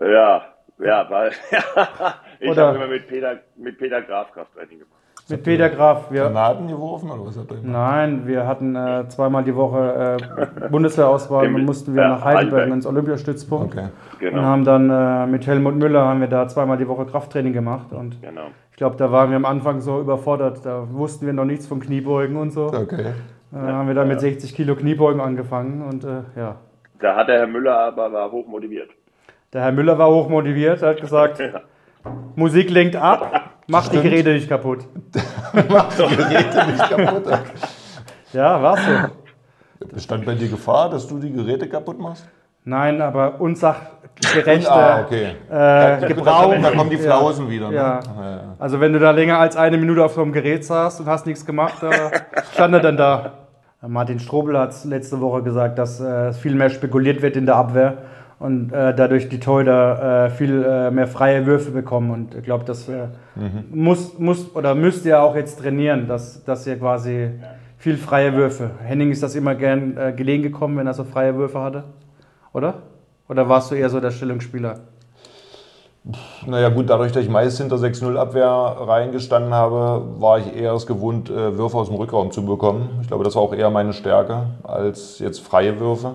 [0.00, 1.30] Äh ja, ja, weil
[2.40, 4.93] ich habe immer mit Peter, mit Peter Graf Krafttraining gemacht.
[5.30, 6.10] Mit Peter Graf.
[6.10, 10.68] Wir, Granaten geworfen oder was hat er Nein, wir hatten äh, zweimal die Woche äh,
[10.68, 12.74] Bundeswehrauswahl und mussten wir ja, nach Heidelberg Heidelberg.
[12.74, 13.74] ins Olympiastützpunkt.
[13.74, 13.88] Okay.
[14.20, 14.38] Genau.
[14.38, 17.92] Und haben dann äh, mit Helmut Müller haben wir da zweimal die Woche Krafttraining gemacht.
[17.92, 18.48] Und genau.
[18.70, 20.66] ich glaube, da waren wir am Anfang so überfordert.
[20.66, 22.66] Da wussten wir noch nichts von Kniebeugen und so.
[22.66, 23.12] Okay.
[23.54, 26.56] Äh, haben wir dann mit 60 Kilo Kniebeugen angefangen und äh, ja.
[27.00, 28.90] Da hat der Herr Müller aber war hoch motiviert.
[29.54, 31.62] Der Herr Müller war hoch motiviert, hat gesagt, ja.
[32.36, 34.80] Musik lenkt ab, macht die Geräte nicht kaputt.
[35.68, 37.38] macht die Geräte nicht kaputt.
[38.32, 39.86] ja, war's so.
[39.92, 42.26] Bestand bei dir Gefahr, dass du die Geräte kaputt machst?
[42.66, 45.34] Nein, aber unsachgerechte ah, okay.
[45.50, 46.54] äh, Gebrauch.
[46.62, 47.68] Da kommen die Flausen ja, wieder.
[47.68, 47.76] Ne?
[47.76, 48.00] Ja.
[48.00, 48.40] ja.
[48.58, 51.26] Also wenn du da länger als eine Minute auf so einem Gerät saßt und hast
[51.26, 52.10] nichts gemacht, da
[52.54, 53.32] stand er dann da.
[53.86, 57.98] Martin Strobel hat letzte Woche gesagt, dass äh, viel mehr spekuliert wird in der Abwehr
[58.44, 62.10] und äh, dadurch die Torhüter äh, viel äh, mehr freie Würfe bekommen.
[62.10, 63.64] Und ich glaube, das mhm.
[63.70, 67.30] muss, muss oder müsst ihr auch jetzt trainieren, dass, dass ihr quasi
[67.78, 68.72] viel freie Würfe.
[68.82, 71.84] Henning ist das immer gern äh, gelegen gekommen, wenn er so freie Würfe hatte,
[72.52, 72.82] oder?
[73.30, 74.80] Oder warst du eher so der Stellungsspieler?
[76.46, 80.86] Naja gut, dadurch, dass ich meist hinter 6-0 Abwehr reingestanden habe, war ich eher es
[80.86, 82.90] gewohnt, äh, Würfe aus dem Rückraum zu bekommen.
[83.00, 86.12] Ich glaube, das war auch eher meine Stärke als jetzt freie Würfe.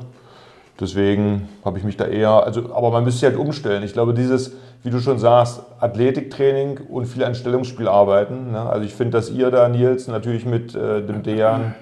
[0.79, 3.83] Deswegen habe ich mich da eher, also, aber man müsste halt umstellen.
[3.83, 8.51] Ich glaube, dieses, wie du schon sagst, Athletiktraining und viel an Stellungsspiel arbeiten.
[8.51, 8.61] Ne?
[8.61, 11.75] Also ich finde, dass ihr da, Nils, natürlich mit äh, dem Dejan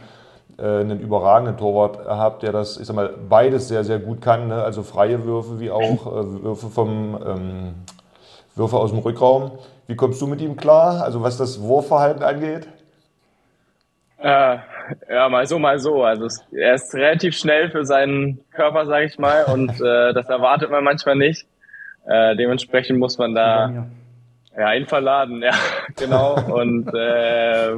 [0.57, 4.47] äh, einen überragenden Torwart habt, der das, ich sag mal, beides sehr, sehr gut kann.
[4.47, 4.63] Ne?
[4.63, 7.75] Also freie Würfe wie auch äh, Würfe vom ähm,
[8.55, 9.51] Würfe aus dem Rückraum.
[9.85, 11.03] Wie kommst du mit ihm klar?
[11.03, 12.67] Also was das Wurfverhalten angeht?
[14.17, 14.57] Äh,
[15.09, 16.03] ja, mal so, mal so.
[16.03, 20.29] Also es, er ist relativ schnell für seinen Körper, sage ich mal, und äh, das
[20.29, 21.47] erwartet man manchmal nicht.
[22.05, 23.87] Äh, dementsprechend muss man da
[24.57, 25.53] ja ihn verladen, ja,
[25.95, 26.35] genau.
[26.35, 27.73] Und äh,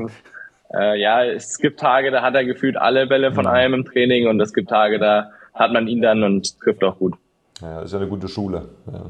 [0.73, 4.27] äh, ja, es gibt Tage, da hat er gefühlt alle Bälle von einem im Training
[4.27, 7.15] und es gibt Tage, da hat man ihn dann und trifft auch gut.
[7.61, 8.69] Ja, ist ja eine gute Schule.
[8.91, 9.05] Ja.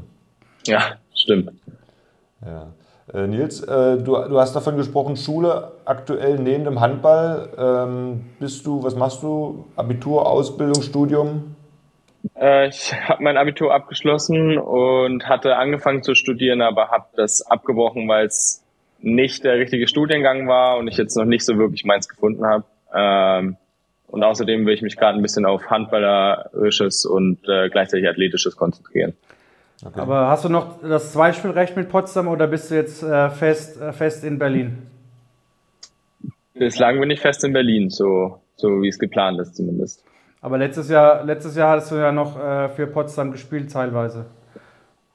[0.66, 0.82] Ja,
[1.14, 1.52] stimmt.
[2.44, 2.68] Ja.
[3.12, 7.48] Äh, Nils, äh, du, du hast davon gesprochen, Schule aktuell neben dem Handball.
[7.58, 9.66] Ähm, bist du, was machst du?
[9.76, 11.56] Abitur, Ausbildung, Studium?
[12.36, 18.08] Äh, ich habe mein Abitur abgeschlossen und hatte angefangen zu studieren, aber habe das abgebrochen,
[18.08, 18.64] weil es
[19.00, 22.64] nicht der richtige Studiengang war und ich jetzt noch nicht so wirklich meins gefunden habe.
[22.94, 23.56] Ähm,
[24.06, 29.14] und außerdem will ich mich gerade ein bisschen auf Handballerisches und äh, gleichzeitig Athletisches konzentrieren.
[29.84, 29.98] Okay.
[29.98, 33.92] Aber hast du noch das Zweispielrecht mit Potsdam oder bist du jetzt äh, fest, äh,
[33.92, 34.86] fest in Berlin?
[36.60, 40.04] Bislang bin ich fest in Berlin, so, so wie es geplant ist zumindest.
[40.42, 44.26] Aber letztes Jahr, letztes Jahr hattest du ja noch äh, für Potsdam gespielt, teilweise.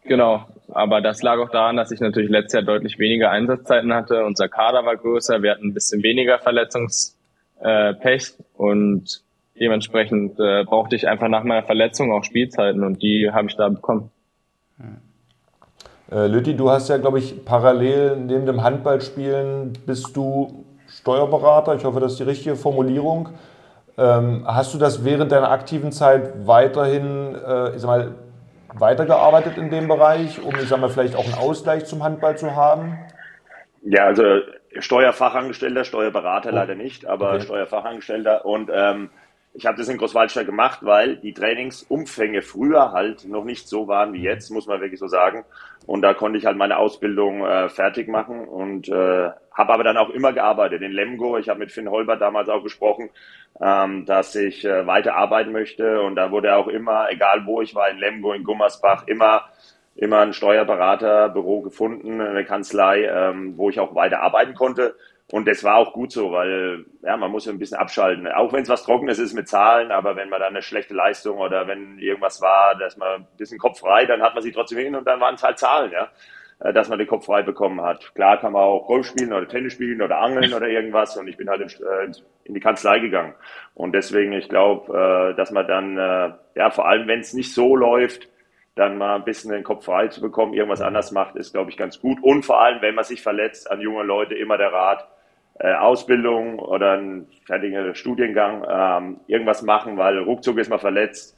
[0.06, 4.26] Genau, aber das lag auch daran, dass ich natürlich letztes Jahr deutlich weniger Einsatzzeiten hatte.
[4.26, 7.14] Unser Kader war größer, wir hatten ein bisschen weniger Verletzungspech
[7.62, 9.22] äh, und
[9.60, 13.70] dementsprechend äh, brauchte ich einfach nach meiner Verletzung auch Spielzeiten und die habe ich da
[13.70, 14.10] bekommen.
[16.12, 20.65] Äh, Lütti, du hast ja, glaube ich, parallel neben dem Handballspielen bist du
[21.06, 21.76] Steuerberater.
[21.76, 23.30] Ich hoffe, das ist die richtige Formulierung.
[23.96, 28.16] Ähm, hast du das während deiner aktiven Zeit weiterhin, äh, ich sag mal,
[28.74, 32.56] weitergearbeitet in dem Bereich, um, ich sag mal, vielleicht auch einen Ausgleich zum Handball zu
[32.56, 32.98] haben?
[33.84, 34.24] Ja, also
[34.80, 36.56] Steuerfachangestellter, Steuerberater oh.
[36.56, 37.42] leider nicht, aber okay.
[37.42, 39.12] Steuerfachangestellter und ähm,
[39.56, 44.14] ich habe das in Großwaldstadt gemacht, weil die Trainingsumfänge früher halt noch nicht so waren
[44.14, 45.46] wie jetzt, muss man wirklich so sagen.
[45.86, 49.98] Und da konnte ich halt meine Ausbildung äh, fertig machen und äh, habe aber dann
[49.98, 51.38] auch immer gearbeitet in Lemgo.
[51.38, 53.10] Ich habe mit Finn Holbert damals auch gesprochen,
[53.62, 56.02] ähm, dass ich äh, weiter arbeiten möchte.
[56.02, 59.46] Und da wurde auch immer, egal wo ich war, in Lemgo, in Gummersbach, immer
[59.96, 64.96] immer ein Steuerberaterbüro gefunden, eine Kanzlei, ähm, wo ich auch weiter arbeiten konnte.
[65.32, 68.28] Und das war auch gut so, weil ja, man muss ein bisschen abschalten.
[68.28, 71.40] Auch wenn es was Trockenes ist mit Zahlen, aber wenn man dann eine schlechte Leistung
[71.40, 74.78] oder wenn irgendwas war, dass man ein bisschen Kopf frei, dann hat man sie trotzdem
[74.78, 76.10] hin und dann waren es halt Zahlen, ja,
[76.60, 78.14] äh, dass man den Kopf frei bekommen hat.
[78.14, 81.38] Klar kann man auch Golf spielen oder Tennis spielen oder Angeln oder irgendwas und ich
[81.38, 82.12] bin halt in, äh,
[82.44, 83.34] in die Kanzlei gegangen.
[83.74, 85.98] Und deswegen, ich glaube, äh, dass man dann,
[86.54, 88.30] ja, vor allem wenn es nicht so läuft,
[88.76, 91.78] dann mal ein bisschen den Kopf frei zu bekommen, irgendwas anders macht, ist, glaube ich,
[91.78, 92.20] ganz gut.
[92.22, 95.08] Und vor allem, wenn man sich verletzt, an junge Leute immer der Rat,
[95.60, 101.36] äh, Ausbildung oder ein fertiger Studiengang, ähm, irgendwas machen, weil ruckzuck ist man verletzt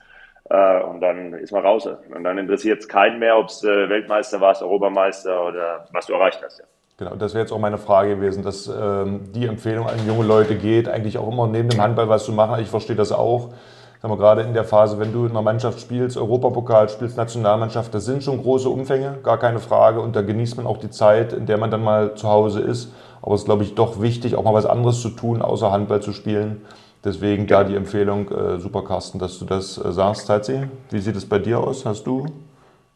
[0.49, 1.85] äh, und dann ist man raus.
[1.85, 6.13] Und dann interessiert es keinen mehr, ob es äh, Weltmeister warst, Europameister oder was du
[6.13, 6.59] erreicht hast.
[6.59, 6.65] Ja.
[6.99, 10.55] Genau, das wäre jetzt auch meine Frage gewesen, dass ähm, die Empfehlung an junge Leute
[10.55, 12.59] geht, eigentlich auch immer neben dem Handball was zu machen.
[12.59, 13.53] Ich verstehe das auch
[14.01, 17.93] sagen wir, gerade in der Phase, wenn du in einer Mannschaft spielst, Europapokal spielst, Nationalmannschaft,
[17.93, 20.01] das sind schon große Umfänge, gar keine Frage.
[20.01, 22.93] Und da genießt man auch die Zeit, in der man dann mal zu Hause ist.
[23.21, 26.01] Aber es ist, glaube ich, doch wichtig, auch mal was anderes zu tun, außer Handball
[26.01, 26.61] zu spielen.
[27.03, 30.67] Deswegen da die Empfehlung, äh, super Carsten, dass du das äh, sagst, Tatsi.
[30.89, 31.85] Wie sieht es bei dir aus?
[31.85, 32.25] Hast du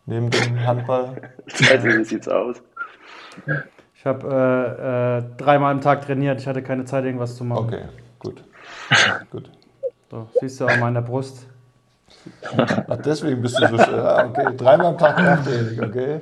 [0.06, 1.22] neben dem Handball?
[1.48, 2.58] Tatsi, wie sieht's aus?
[3.96, 6.40] Ich habe äh, äh, dreimal am Tag trainiert.
[6.42, 7.68] Ich hatte keine Zeit, irgendwas zu machen.
[7.68, 7.84] Okay,
[8.20, 8.44] gut.
[9.32, 9.50] gut.
[10.10, 11.46] So, siehst du an meiner Brust.
[12.88, 14.00] Ach, deswegen bist du so schön.
[14.00, 16.20] Ah, okay, dreimal am Tag Krafttraining, okay.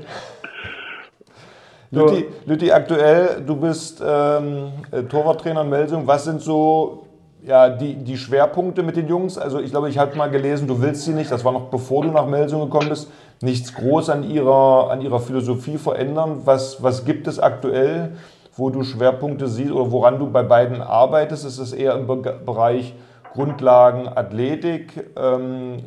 [1.92, 6.06] Lütti, Lütti, aktuell, du bist ähm, äh, Torwarttrainer in Melsung.
[6.06, 7.08] Was sind so
[7.44, 9.40] ja, die, die Schwerpunkte mit den Jungs?
[9.40, 12.04] Also ich glaube, ich habe mal gelesen, du willst sie nicht, das war noch bevor
[12.04, 13.10] du nach Melsung gekommen bist,
[13.42, 16.42] nichts groß an ihrer, an ihrer Philosophie verändern.
[16.46, 18.12] Was, was gibt es aktuell,
[18.56, 21.44] wo du Schwerpunkte siehst oder woran du bei beiden arbeitest?
[21.44, 22.94] Ist es eher im Bereich
[23.34, 25.78] Grundlagen Athletik, ähm,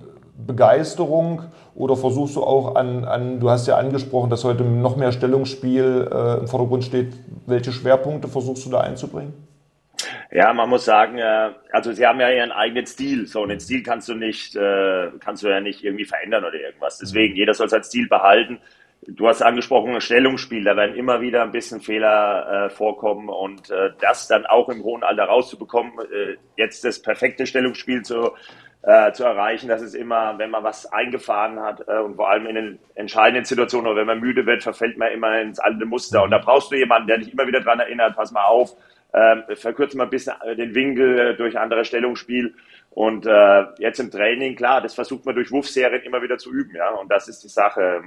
[0.46, 1.42] Begeisterung
[1.74, 6.09] oder versuchst du auch an, an, du hast ja angesprochen, dass heute noch mehr Stellungsspiel
[6.12, 7.14] äh, im Vordergrund steht.
[7.46, 9.33] Welche Schwerpunkte versuchst du da einzubringen?
[10.31, 13.26] Ja, man muss sagen, äh, also sie haben ja ihren eigenen Stil.
[13.26, 16.59] So, und den Stil kannst du nicht, äh, kannst du ja nicht irgendwie verändern oder
[16.59, 16.98] irgendwas.
[16.98, 18.59] Deswegen, jeder soll seinen Stil behalten.
[19.09, 23.90] Du hast angesprochen, Stellungsspiel, da werden immer wieder ein bisschen Fehler äh, vorkommen und äh,
[24.00, 28.31] das dann auch im hohen Alter rauszubekommen, äh, jetzt das perfekte Stellungsspiel zu,
[28.82, 32.46] äh, zu erreichen, das ist immer, wenn man was eingefahren hat äh, und vor allem
[32.46, 36.22] in den entscheidenden Situationen oder wenn man müde wird, verfällt man immer ins alte Muster
[36.22, 38.76] und da brauchst du jemanden, der dich immer wieder dran erinnert, pass mal auf,
[39.14, 42.54] ähm, verkürzen wir ein bisschen den Winkel äh, durch andere Stellungsspiel.
[42.90, 46.74] Und äh, jetzt im Training, klar, das versucht man durch Wurfserien immer wieder zu üben,
[46.76, 46.90] ja.
[46.90, 48.02] Und das ist die Sache.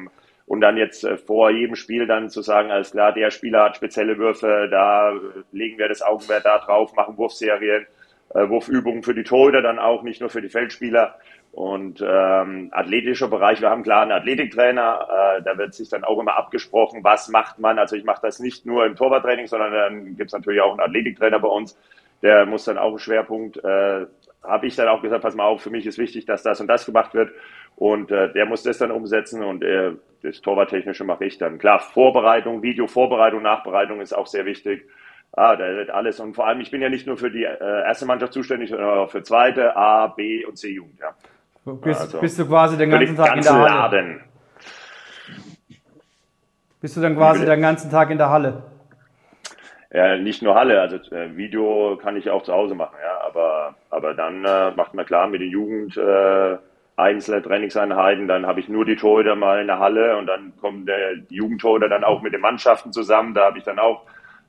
[0.45, 3.77] Und dann jetzt äh, vor jedem Spiel dann zu sagen, alles klar, der Spieler hat
[3.77, 5.13] spezielle Würfe, da
[5.51, 7.87] legen wir das Augenmerk da drauf, machen Wurfserien,
[8.35, 11.15] äh, Wurfübungen für die Torhüter dann auch, nicht nur für die Feldspieler.
[11.51, 16.19] Und ähm, athletischer Bereich, wir haben klar einen Athletiktrainer, äh, da wird sich dann auch
[16.19, 17.79] immer abgesprochen, was macht man.
[17.79, 20.81] Also ich mache das nicht nur im Torwarttraining, sondern dann gibt es natürlich auch einen
[20.81, 21.79] Athletiktrainer bei uns,
[22.21, 24.05] der muss dann auch einen Schwerpunkt, äh,
[24.43, 26.67] habe ich dann auch gesagt, pass mal auf, für mich ist wichtig, dass das und
[26.67, 27.31] das gemacht wird.
[27.77, 29.93] Und äh, der muss das dann umsetzen und äh,
[30.23, 31.57] das Torwarttechnische mache ich dann.
[31.57, 34.89] Klar, Vorbereitung, Videovorbereitung, Nachbereitung ist auch sehr wichtig.
[35.35, 36.19] Ah, da wird alles.
[36.19, 38.99] Und vor allem, ich bin ja nicht nur für die äh, erste Mannschaft zuständig, sondern
[38.99, 40.99] auch für zweite, A, B und C-Jugend.
[40.99, 41.13] Ja.
[41.73, 43.65] Bist, also, bist du quasi den ganzen Tag in der Halle?
[43.65, 44.23] Laden.
[46.79, 48.63] Bist du dann quasi den ganzen Tag in der Halle?
[49.91, 53.75] Ja, nicht nur Halle, also äh, Video kann ich auch zu Hause machen, ja, aber,
[53.89, 56.57] aber dann äh, macht man klar mit der Jugend äh,
[56.97, 60.85] einzelne Trainingseinheiten, dann habe ich nur die Torhüter mal in der Halle und dann kommen
[60.85, 64.01] der Jugendtorhüter dann auch mit den Mannschaften zusammen, da habe ich dann auch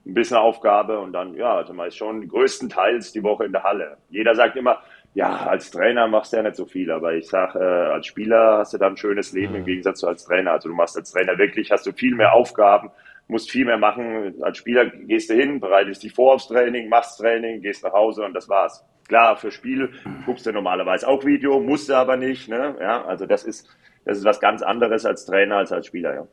[0.07, 3.63] ein bisschen Aufgabe und dann, ja, also man ist schon größtenteils die Woche in der
[3.63, 3.97] Halle.
[4.09, 4.79] Jeder sagt immer,
[5.13, 8.59] ja, als Trainer machst du ja nicht so viel, aber ich sage, äh, als Spieler
[8.59, 10.51] hast du da ein schönes Leben im Gegensatz zu als Trainer.
[10.51, 12.91] Also du machst als Trainer wirklich, hast du viel mehr Aufgaben,
[13.27, 14.35] musst viel mehr machen.
[14.41, 18.23] Als Spieler gehst du hin, bereitest dich vor aufs Training, machst Training, gehst nach Hause
[18.23, 18.85] und das war's.
[19.07, 19.89] Klar, für Spiel
[20.25, 22.47] guckst du normalerweise auch Video, musst du aber nicht.
[22.47, 22.75] Ne?
[22.79, 23.67] Ja, also das ist,
[24.05, 26.13] das ist was ganz anderes als Trainer als als Spieler.
[26.13, 26.27] Ja.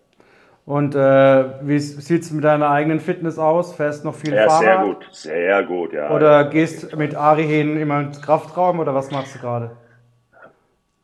[0.66, 3.76] Und äh, wie sieht es mit deiner eigenen Fitness aus?
[3.76, 4.62] Fährst noch viel ja, Fahrrad?
[4.62, 6.10] Sehr gut, sehr gut, ja.
[6.10, 9.76] Oder gehst mit Ari hin immer ins Kraftraum oder was machst du gerade?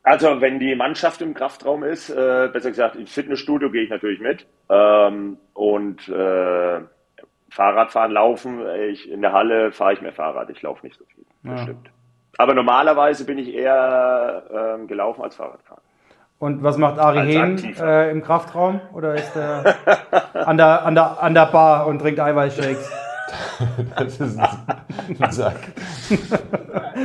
[0.03, 4.21] Also wenn die Mannschaft im Kraftraum ist, äh, besser gesagt ins Fitnessstudio gehe ich natürlich
[4.21, 4.47] mit.
[4.71, 6.81] Ähm, und äh,
[7.51, 11.25] Fahrradfahren, Laufen, ich, in der Halle fahre ich mehr Fahrrad, ich laufe nicht so viel.
[11.43, 11.63] Das ja.
[11.65, 11.91] stimmt.
[12.39, 15.83] Aber normalerweise bin ich eher äh, gelaufen als Fahrradfahren.
[16.41, 18.81] Und was macht Ari Hehn äh, im Kraftraum?
[18.95, 19.77] Oder ist er
[20.47, 22.91] an der, an, der, an der Bar und trinkt Eiweißshakes?
[23.99, 25.57] das ist ein Sack.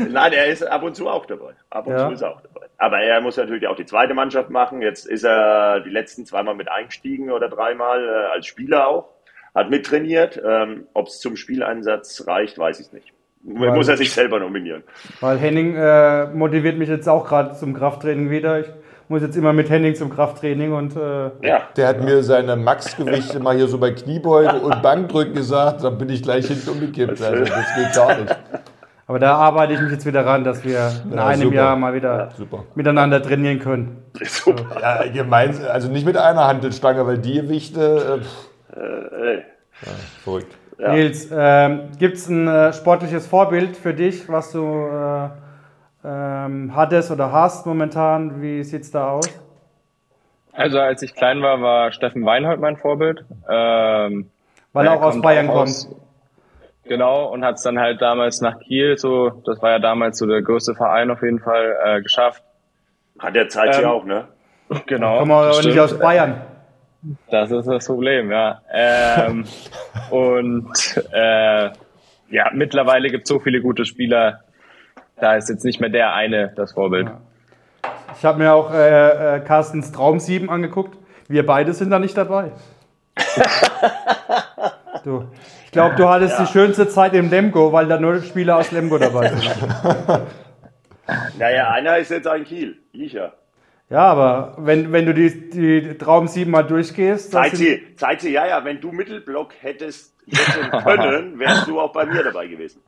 [0.09, 1.51] Nein, er ist ab und zu auch dabei.
[1.69, 2.07] Ab und ja.
[2.07, 2.67] zu ist er auch dabei.
[2.77, 4.81] Aber er muss natürlich auch die zweite Mannschaft machen.
[4.81, 9.09] Jetzt ist er die letzten zweimal mit eingestiegen oder dreimal äh, als Spieler auch.
[9.53, 10.41] Hat mittrainiert.
[10.47, 13.11] Ähm, Ob es zum Spieleinsatz reicht, weiß ich nicht.
[13.43, 14.83] Weil, muss er sich selber nominieren.
[15.19, 18.61] Weil Henning äh, motiviert mich jetzt auch gerade zum Krafttraining wieder.
[18.61, 18.67] Ich
[19.07, 20.95] muss jetzt immer mit Henning zum Krafttraining und.
[20.95, 21.61] Äh, ja.
[21.75, 26.09] Der hat mir seine Maxgewichte mal hier so bei Kniebeuge und Bankdrücken gesagt, dann bin
[26.09, 27.21] ich gleich hinten umgekippt.
[27.21, 28.35] Also das geht gar nicht.
[29.07, 31.55] Aber da arbeite ich mich jetzt wieder ran, dass wir in ja, einem super.
[31.55, 34.03] Jahr mal wieder ja, miteinander trainieren können.
[34.23, 34.65] Super.
[34.81, 38.21] Ja, gemein, also nicht mit einer Handelstange, weil die Gewichte.
[38.75, 39.91] Äh, äh, ja,
[40.23, 40.57] verrückt.
[40.79, 40.93] Ja.
[40.93, 45.29] Nils, äh, gibt es ein äh, sportliches Vorbild für dich, was du äh,
[46.05, 48.41] ähm, hattest oder hast momentan?
[48.41, 49.27] Wie sieht es da aus?
[50.53, 53.25] Also als ich klein war, war Steffen Weinhold mein Vorbild.
[53.49, 54.29] Ähm,
[54.73, 55.87] Weil er auch aus Bayern kommt.
[56.83, 60.27] Genau, und hat es dann halt damals nach Kiel, so, das war ja damals so
[60.27, 62.43] der größte Verein auf jeden Fall, äh, geschafft.
[63.17, 64.27] Hat der Zeit ähm, auch, ne?
[64.85, 65.19] Genau.
[65.19, 66.41] Kommen wir aber nicht aus Bayern.
[67.29, 68.61] Das ist das Problem, ja.
[68.71, 69.45] Ähm,
[70.11, 71.69] und äh,
[72.29, 74.41] ja, mittlerweile gibt es so viele gute Spieler,
[75.17, 77.07] da ist jetzt nicht mehr der eine das Vorbild.
[77.07, 77.21] Ja.
[78.17, 80.97] Ich habe mir auch äh, äh, Carstens Traum 7 angeguckt.
[81.27, 82.51] Wir beide sind da nicht dabei.
[85.03, 85.25] du.
[85.65, 86.45] Ich glaube, du hattest ja.
[86.45, 89.51] die schönste Zeit im Lemgo, weil da nur Spieler aus Lemgo dabei sind.
[91.37, 92.77] naja, einer ist jetzt ein Kiel.
[92.93, 93.33] Ich ja.
[93.89, 97.31] Ja, aber wenn, wenn du die, die Traum 7 mal durchgehst.
[97.31, 100.15] Zeig sie, zeig sie, ja, ja, wenn du Mittelblock hättest
[100.83, 102.81] können, wärst du auch bei mir dabei gewesen.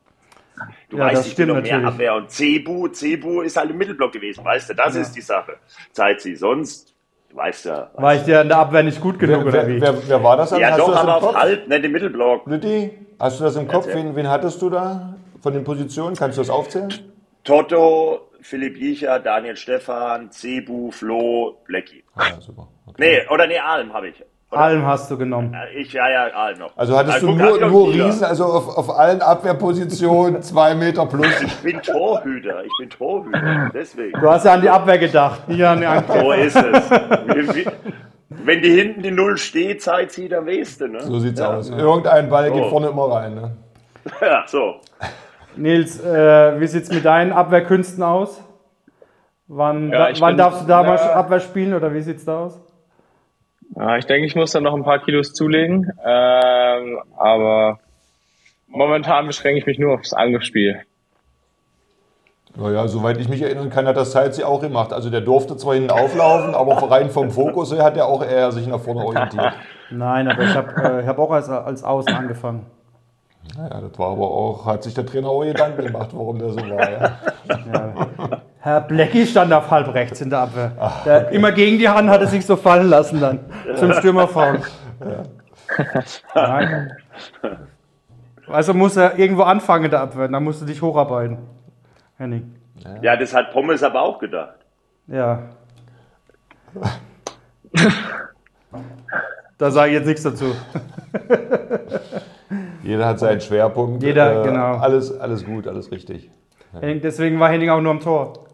[0.90, 2.16] Du ja, weißt, ich bin noch mehr Abwehr.
[2.16, 4.74] Und Cebu, Cebu ist halt im Mittelblock gewesen, weißt du?
[4.74, 5.02] Das ja.
[5.02, 5.58] ist die Sache.
[5.92, 6.36] Zeit sie.
[6.36, 6.96] Sonst,
[7.34, 7.92] weißt du.
[7.96, 9.82] War ich dir in der Abwehr nicht gut genug, wer, oder wie?
[9.82, 10.52] Wer, wer, war das?
[10.52, 12.48] Ja, hast doch, aber auf halb, nicht im Mittelblock.
[12.48, 13.88] Lütti, hast du das im Kopf?
[13.88, 16.16] Wen, wen hattest du da von den Positionen?
[16.16, 16.94] Kannst du das aufzählen?
[17.44, 22.04] Toto, Philipp Jicher, Daniel Stefan, Cebu, Flo, Blecki.
[22.16, 22.68] Ah, super.
[22.86, 23.24] Okay.
[23.24, 24.24] Nee, oder nee, Alm habe ich.
[24.50, 24.62] Oder?
[24.62, 25.54] Alm hast du genommen.
[25.76, 26.78] Ich, ja, ja, Alm noch.
[26.78, 31.28] Also hattest also, du nur, nur Riesen, also auf, auf allen Abwehrpositionen zwei Meter plus.
[31.42, 34.18] Ich bin Torhüter, ich bin Torhüter, deswegen.
[34.18, 36.08] Du hast ja an die Abwehr gedacht, nicht an die Angriff.
[36.22, 37.68] So ist es.
[38.30, 41.02] Wenn die hinten die Null steht, Zeit sie, weißt du, ne?
[41.02, 41.56] So sieht's ja.
[41.56, 41.70] aus.
[41.70, 42.54] Irgendein Ball so.
[42.54, 43.52] geht vorne immer rein, ne?
[44.22, 44.76] Ja, so.
[45.58, 48.42] Nils, äh, wie sieht's mit deinen Abwehrkünsten aus?
[49.48, 52.46] Wann, ja, da, wann bin, darfst du da mal Abwehr spielen oder wie sieht's da
[52.46, 52.62] aus?
[53.76, 57.80] Ja, ich denke, ich muss da noch ein paar Kilos zulegen, ähm, aber
[58.68, 60.82] momentan beschränke ich mich nur aufs Angriffsspiel.
[62.56, 64.92] Naja, soweit ich mich erinnern kann, hat das Salzi auch gemacht.
[64.92, 68.52] Also der durfte zwar hinten auflaufen, aber rein vom Fokus her hat er auch eher
[68.52, 69.54] sich nach vorne orientiert.
[69.92, 72.66] Nein, aber ich habe äh, hab auch als, als Außen angefangen.
[73.56, 76.58] Naja, das war aber auch, hat sich der Trainer auch Gedanken gemacht, warum der so
[76.58, 76.92] war.
[76.92, 77.20] Ja.
[77.48, 78.42] ja.
[78.68, 80.74] Herr Blecki stand auf halb rechts in der Abwehr.
[80.78, 81.34] Ach, okay.
[81.34, 83.40] immer gegen die Hand hat er sich so fallen lassen dann
[83.78, 84.60] zum Stürmerfaul.
[85.00, 85.24] Ja.
[88.50, 91.38] Also muss er irgendwo anfangen in der Abwehr, dann musst du dich hocharbeiten.
[92.18, 92.56] Henning.
[93.02, 94.58] Ja, das hat Pommes aber auch gedacht.
[95.08, 95.44] Ja.
[99.58, 100.54] da sage ich jetzt nichts dazu.
[102.84, 104.04] Jeder hat seinen Schwerpunkt.
[104.04, 104.76] Jeder, äh, genau.
[104.76, 106.30] Alles, alles gut, alles richtig.
[106.82, 108.47] Deswegen war Henning auch nur am Tor.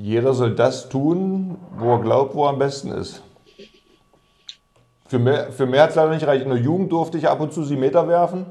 [0.00, 3.22] Jeder soll das tun, wo er glaubt, wo er am besten ist.
[5.06, 6.42] Für mehr, für mehr hat es leider nicht reicht.
[6.42, 8.46] In der Jugend durfte ich ab und zu sie Meter werfen.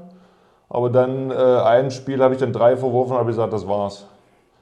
[0.69, 4.07] Aber dann äh, ein Spiel habe ich dann drei verworfen und habe gesagt, das war's.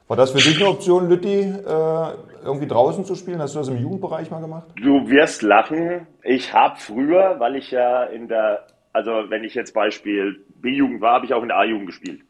[0.08, 3.42] War das für dich eine Option, Lütti, äh, irgendwie draußen zu spielen?
[3.42, 4.68] Hast du das im Jugendbereich mal gemacht?
[4.78, 6.08] Du wirst lachen.
[6.24, 11.16] Ich habe früher, weil ich ja in der, also wenn ich jetzt Beispiel B-Jugend war,
[11.16, 12.22] habe ich auch in der A-Jugend gespielt.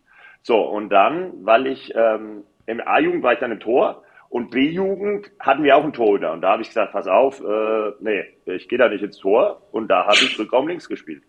[0.42, 5.32] So, und dann, weil ich ähm, im A-Jugend war ich dann im Tor und B-Jugend
[5.40, 6.34] hatten wir auch einen Torhüter.
[6.34, 9.62] Und da habe ich gesagt, pass auf, äh, nee, ich gehe da nicht ins Tor.
[9.72, 11.24] Und da habe ich Rückraum links gespielt.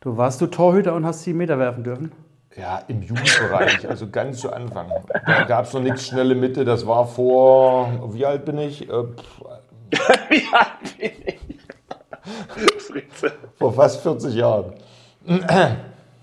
[0.00, 2.12] Du warst du Torhüter und hast sieben Meter werfen dürfen?
[2.56, 4.88] Ja, im Jugendbereich, also ganz zu Anfang.
[5.26, 8.88] Da gab es noch nichts schnelle Mitte, das war vor, wie alt bin ich?
[8.88, 8.92] Äh,
[10.28, 11.40] wie alt bin ich?
[13.58, 14.74] vor fast 40 Jahren.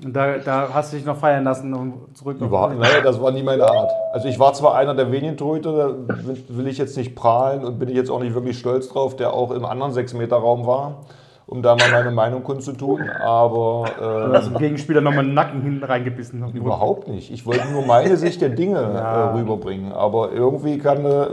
[0.04, 2.38] Und da, da, hast du dich noch feiern lassen und zurück.
[2.40, 3.92] Überhaupt, naja, das war nie meine Art.
[4.14, 6.16] Also ich war zwar einer der wenigen Torhüter, da
[6.50, 9.34] will ich jetzt nicht prahlen und bin ich jetzt auch nicht wirklich stolz drauf, der
[9.34, 11.06] auch im anderen 6-Meter-Raum war
[11.52, 13.10] um da mal meine Meinung kundzutun.
[13.10, 16.50] Aber äh, du hast dem Gegenspieler nochmal einen Nacken hinten reingebissen.
[16.54, 17.30] Überhaupt nicht.
[17.30, 19.32] Ich wollte nur meine Sicht der Dinge ja.
[19.32, 19.92] äh, rüberbringen.
[19.92, 21.26] Aber irgendwie kam äh,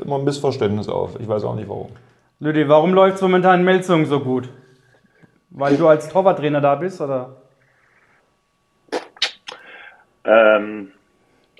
[0.00, 1.18] immer ein Missverständnis auf.
[1.18, 1.88] Ich weiß auch nicht warum.
[2.38, 4.48] Lüdi, warum läuft es momentan in Melzung so gut?
[5.50, 7.36] Weil du als Torwarttrainer da bist, oder?
[10.26, 10.92] Ähm,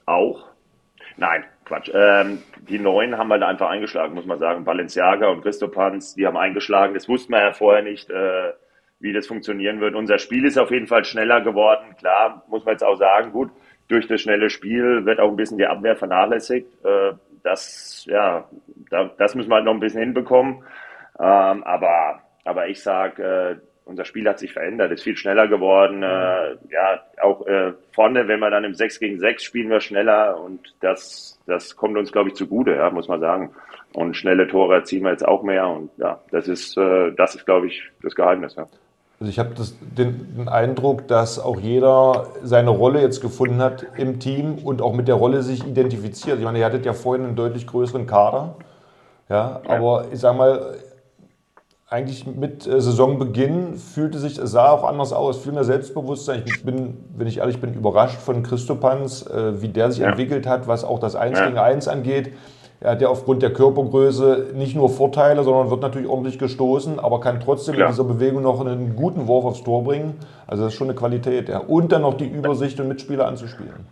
[0.04, 0.46] auch.
[1.16, 1.90] Nein, Quatsch.
[1.94, 4.64] Ähm, die Neuen haben halt einfach eingeschlagen, muss man sagen.
[4.64, 6.94] Balenciaga und Christopans, die haben eingeschlagen.
[6.94, 8.52] Das wussten wir ja vorher nicht, äh,
[9.00, 9.94] wie das funktionieren wird.
[9.94, 11.94] Unser Spiel ist auf jeden Fall schneller geworden.
[11.98, 13.50] Klar, muss man jetzt auch sagen, gut,
[13.88, 16.66] durch das schnelle Spiel wird auch ein bisschen die Abwehr vernachlässigt.
[16.84, 17.12] Äh,
[17.42, 18.48] das, ja,
[18.90, 20.64] da, das müssen wir halt noch ein bisschen hinbekommen.
[21.18, 23.56] Ähm, aber, aber ich sag, äh,
[23.86, 26.02] unser Spiel hat sich verändert, ist viel schneller geworden.
[26.02, 30.38] Äh, ja, auch äh, vorne, wenn wir dann im 6 gegen 6 spielen wir schneller
[30.40, 33.52] und das, das kommt uns, glaube ich, zugute, ja, muss man sagen.
[33.94, 37.46] Und schnelle Tore erzielen wir jetzt auch mehr und ja, das ist, äh, das ist,
[37.46, 38.56] glaube ich, das Geheimnis.
[38.56, 38.66] Ja.
[39.20, 44.18] Also ich habe den, den Eindruck, dass auch jeder seine Rolle jetzt gefunden hat im
[44.18, 46.38] Team und auch mit der Rolle sich identifiziert.
[46.38, 48.56] Ich meine, ihr hattet ja vorhin einen deutlich größeren Kader.
[49.28, 50.76] Ja, aber ich sage mal,
[51.88, 56.42] eigentlich mit äh, Saisonbeginn fühlte sich, es sah auch anders aus, viel mehr Selbstbewusstsein.
[56.44, 60.08] Ich bin, wenn ich ehrlich bin, überrascht von Christopans, äh, wie der sich ja.
[60.08, 61.46] entwickelt hat, was auch das 1 ja.
[61.46, 62.32] gegen 1 angeht.
[62.80, 67.20] Er hat ja aufgrund der Körpergröße nicht nur Vorteile, sondern wird natürlich ordentlich gestoßen, aber
[67.20, 67.86] kann trotzdem ja.
[67.86, 70.14] in dieser Bewegung noch einen guten Wurf aufs Tor bringen.
[70.46, 71.48] Also das ist schon eine Qualität.
[71.48, 71.58] Ja.
[71.58, 73.86] Und dann noch die Übersicht und Mitspieler anzuspielen.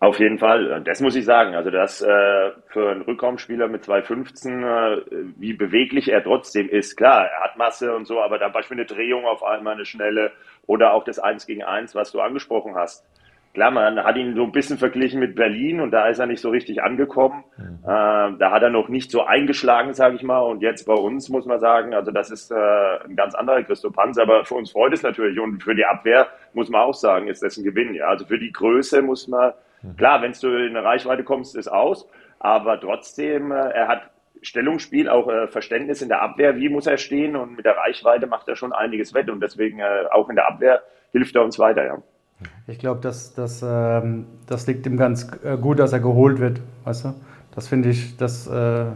[0.00, 1.54] Auf jeden Fall, das muss ich sagen.
[1.54, 5.02] Also das äh, für einen Rückraumspieler mit 2,15, äh,
[5.38, 6.96] wie beweglich er trotzdem ist.
[6.96, 10.32] Klar, er hat Masse und so, aber da beispielsweise eine Drehung auf einmal eine schnelle
[10.66, 13.06] oder auch das 1 gegen 1, was du angesprochen hast.
[13.54, 16.40] Klar, man hat ihn so ein bisschen verglichen mit Berlin und da ist er nicht
[16.40, 17.44] so richtig angekommen.
[17.56, 17.78] Mhm.
[17.84, 20.40] Äh, da hat er noch nicht so eingeschlagen, sage ich mal.
[20.40, 23.96] Und jetzt bei uns muss man sagen, also das ist äh, ein ganz anderer Christoph
[23.96, 25.38] Hans, aber für uns freut es natürlich.
[25.38, 27.94] Und für die Abwehr muss man auch sagen, ist das ein Gewinn.
[27.94, 29.52] Ja, also für die Größe muss man.
[29.96, 32.08] Klar, wenn du in eine Reichweite kommst, ist aus,
[32.38, 34.02] aber trotzdem, äh, er hat
[34.42, 38.26] Stellungsspiel, auch äh, Verständnis in der Abwehr, wie muss er stehen und mit der Reichweite
[38.26, 40.82] macht er schon einiges wett und deswegen äh, auch in der Abwehr
[41.12, 41.98] hilft er uns weiter, ja.
[42.66, 46.60] Ich glaube, das, das, ähm, das liegt ihm ganz äh, gut, dass er geholt wird.
[46.84, 47.14] Weißt du?
[47.54, 48.86] Das finde ich, das äh,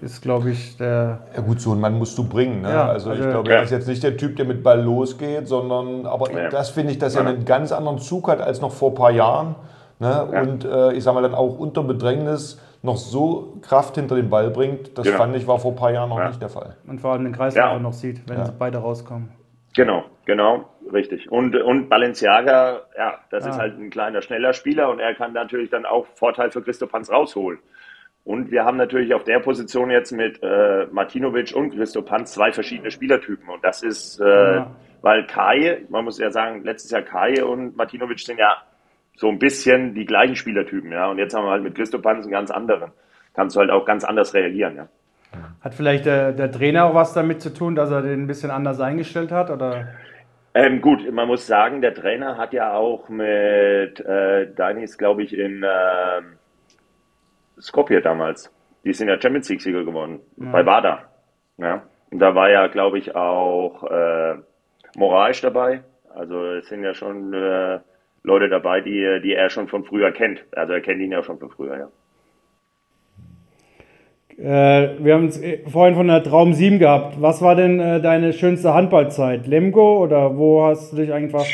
[0.00, 1.26] ist, glaube ich, der.
[1.34, 2.62] Ja, gut, so einen Mann musst du bringen.
[2.62, 2.70] Ne?
[2.70, 3.56] Ja, also, ich also- glaube, Ja.
[3.56, 6.48] er ist jetzt nicht der Typ, der mit Ball losgeht, sondern, aber Ja.
[6.48, 9.10] das finde ich, dass er einen ganz anderen Zug hat als noch vor ein paar
[9.10, 9.56] Jahren.
[10.02, 10.24] Ne?
[10.24, 14.50] Und äh, ich sage mal dann auch unter Bedrängnis noch so Kraft hinter den Ball
[14.50, 14.98] bringt.
[14.98, 15.18] Das Genau.
[15.18, 16.28] fand ich war vor ein paar Jahren noch Ja.
[16.28, 16.76] nicht der Fall.
[16.86, 17.70] Und vor allem den Kreis Ja.
[17.74, 18.44] auch noch sieht, wenn Ja.
[18.46, 19.30] sie beide rauskommen.
[19.74, 21.30] Genau, genau, richtig.
[21.30, 25.70] Und, und Balenciaga, ja, das ist halt ein kleiner, schneller Spieler und er kann natürlich
[25.70, 27.58] dann auch Vorteil für Christopanz rausholen.
[28.24, 32.90] Und wir haben natürlich auf der Position jetzt mit äh, Martinovic und Christopanz zwei verschiedene
[32.90, 33.48] Spielertypen.
[33.48, 34.66] Und das ist, äh, Ja.
[35.00, 38.56] weil Kai, man muss ja sagen, letztes Jahr Kai und Martinovic sind ja
[39.16, 41.10] so ein bisschen die gleichen Spielertypen, ja.
[41.10, 42.92] Und jetzt haben wir halt mit Christopanz einen ganz anderen.
[43.34, 44.88] Kannst du halt auch ganz anders reagieren, ja.
[45.62, 48.50] Hat vielleicht der, der Trainer auch was damit zu tun, dass er den ein bisschen
[48.50, 49.50] anders eingestellt hat?
[49.50, 49.88] Oder?
[50.54, 55.36] Ähm, gut, man muss sagen, der Trainer hat ja auch mit äh, Danis, glaube ich,
[55.36, 56.22] in äh,
[57.60, 58.52] Skopje damals.
[58.84, 60.20] Die sind ja Champions League-Sieger geworden.
[60.36, 61.04] Bei Wada.
[61.56, 61.82] Ja.
[62.10, 64.34] Und da war ja, glaube ich, auch äh,
[64.96, 65.84] Moraes dabei.
[66.14, 67.78] Also es sind ja schon äh,
[68.24, 70.44] Leute dabei, die, die er schon von früher kennt.
[70.52, 71.88] Also er kennt ihn ja schon von früher, ja.
[74.38, 77.20] Äh, wir haben es äh, vorhin von der Traum 7 gehabt.
[77.20, 79.46] Was war denn äh, deine schönste Handballzeit?
[79.46, 81.44] Lemgo oder wo hast du dich einfach.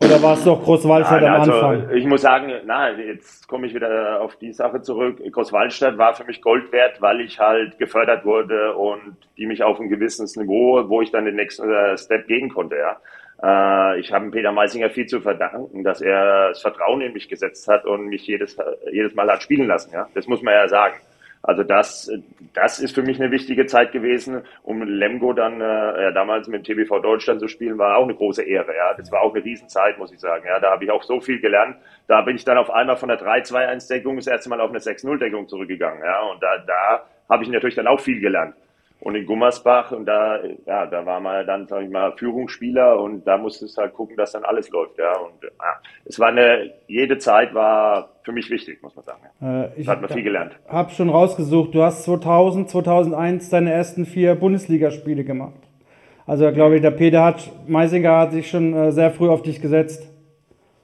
[0.00, 1.96] Oder war es doch Großwaldstadt Nein, am also, Anfang?
[1.96, 5.20] Ich muss sagen, na, jetzt komme ich wieder auf die Sache zurück.
[5.30, 9.80] Großwaldstadt war für mich Gold wert, weil ich halt gefördert wurde und die mich auf
[9.80, 12.96] ein gewisses Niveau, wo ich dann den nächsten äh, Step gehen konnte, ja.
[13.42, 17.68] Äh, ich habe Peter Meisinger viel zu verdanken, dass er das Vertrauen in mich gesetzt
[17.68, 18.56] hat und mich jedes,
[18.90, 20.08] jedes Mal hat spielen lassen, ja.
[20.14, 20.96] Das muss man ja sagen.
[21.42, 22.10] Also das,
[22.52, 26.64] das ist für mich eine wichtige Zeit gewesen, um Lemgo dann äh, ja, damals mit
[26.64, 28.74] TBV Deutschland zu spielen, war auch eine große Ehre.
[28.74, 30.44] Ja, das war auch eine Riesenzeit, muss ich sagen.
[30.46, 31.76] Ja, da habe ich auch so viel gelernt.
[32.08, 35.48] Da bin ich dann auf einmal von der 3-2-1-Deckung das erste Mal auf eine 6-0-Deckung
[35.48, 36.02] zurückgegangen.
[36.02, 38.54] Ja, und da, da habe ich natürlich dann auch viel gelernt.
[39.00, 43.24] Und in Gummersbach, und da, ja, da war man dann, sag ich mal, Führungsspieler und
[43.24, 45.16] da musste es halt gucken, dass dann alles läuft, ja.
[45.18, 49.20] Und ja, es war eine, jede Zeit war für mich wichtig, muss man sagen.
[49.40, 49.64] Ja.
[49.64, 50.58] Äh, ich Da hat man viel gelernt.
[50.68, 55.60] habe schon rausgesucht, du hast 2000, 2001 deine ersten vier Bundesligaspiele gemacht.
[56.26, 59.62] Also glaube ich, der Peter hat, Meisinger hat sich schon äh, sehr früh auf dich
[59.62, 60.12] gesetzt.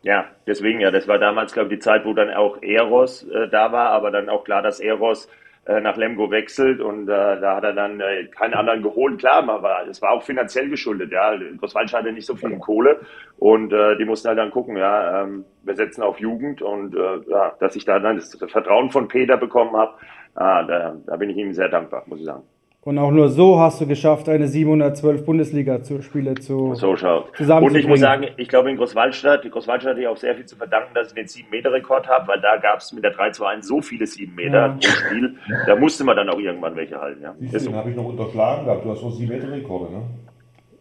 [0.02, 3.48] Ja, deswegen ja, das war damals, glaube ich, die Zeit, wo dann auch Eros äh,
[3.48, 5.30] da war, aber dann auch klar, dass Eros äh,
[5.66, 9.18] nach Lemgo wechselt und äh, da hat er dann äh, keinen anderen geholt.
[9.18, 11.34] Klar, aber es war auch finanziell geschuldet, ja.
[11.58, 13.00] Großwaldstadt hatte nicht so viel Kohle
[13.38, 17.20] und äh, die mussten halt dann gucken, ja, ähm, wir setzen auf Jugend und äh,
[17.28, 19.94] ja, dass ich da dann das Vertrauen von Peter bekommen habe,
[20.34, 22.42] ah, da, da bin ich ihm sehr dankbar, muss ich sagen.
[22.84, 26.74] Und auch nur so hast du geschafft, eine 712 Bundesliga-Spiele zu.
[26.74, 27.28] So schaut.
[27.40, 30.44] Und ich muss sagen, ich glaube in Großwaldstadt, die Großwaldstadt hatte ich auch sehr viel
[30.44, 33.80] zu verdanken, dass ich den 7-Meter-Rekord habe, weil da gab es mit der 3-2-1 so
[33.80, 34.68] viele 7 Meter Ja.
[34.68, 35.34] pro Spiel.
[35.66, 37.22] Da musste man dann auch irgendwann welche halten.
[37.22, 37.72] Ja, viel so.
[37.72, 38.84] habe ich noch unterschlagen gehabt?
[38.84, 40.02] Du hast noch sieben Meter Rekorde, ne?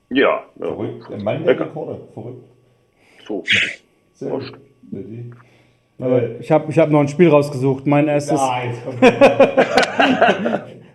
[0.09, 0.67] ja, ja.
[0.67, 1.09] Verrückt.
[1.09, 1.57] Ein Mann der.
[1.57, 2.01] Rekorde.
[2.13, 2.43] Verrückt.
[3.25, 3.43] so.
[4.13, 4.53] Sehr gut.
[5.99, 7.87] Aber ich habe ich hab noch ein Spiel rausgesucht.
[7.87, 8.39] Mein erstes.
[8.39, 9.01] Ah, jetzt kommt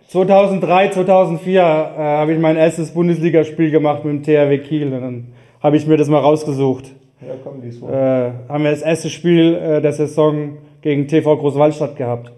[0.09, 4.91] 2003, 2004 äh, habe ich mein erstes Bundesligaspiel gemacht mit dem THW Kiel.
[4.91, 5.27] Und dann
[5.61, 6.85] habe ich mir das mal rausgesucht.
[7.21, 7.91] Ja, komm, lies vor.
[7.91, 12.31] Äh, haben wir das erste Spiel äh, der Saison gegen TV Großwaldstadt gehabt.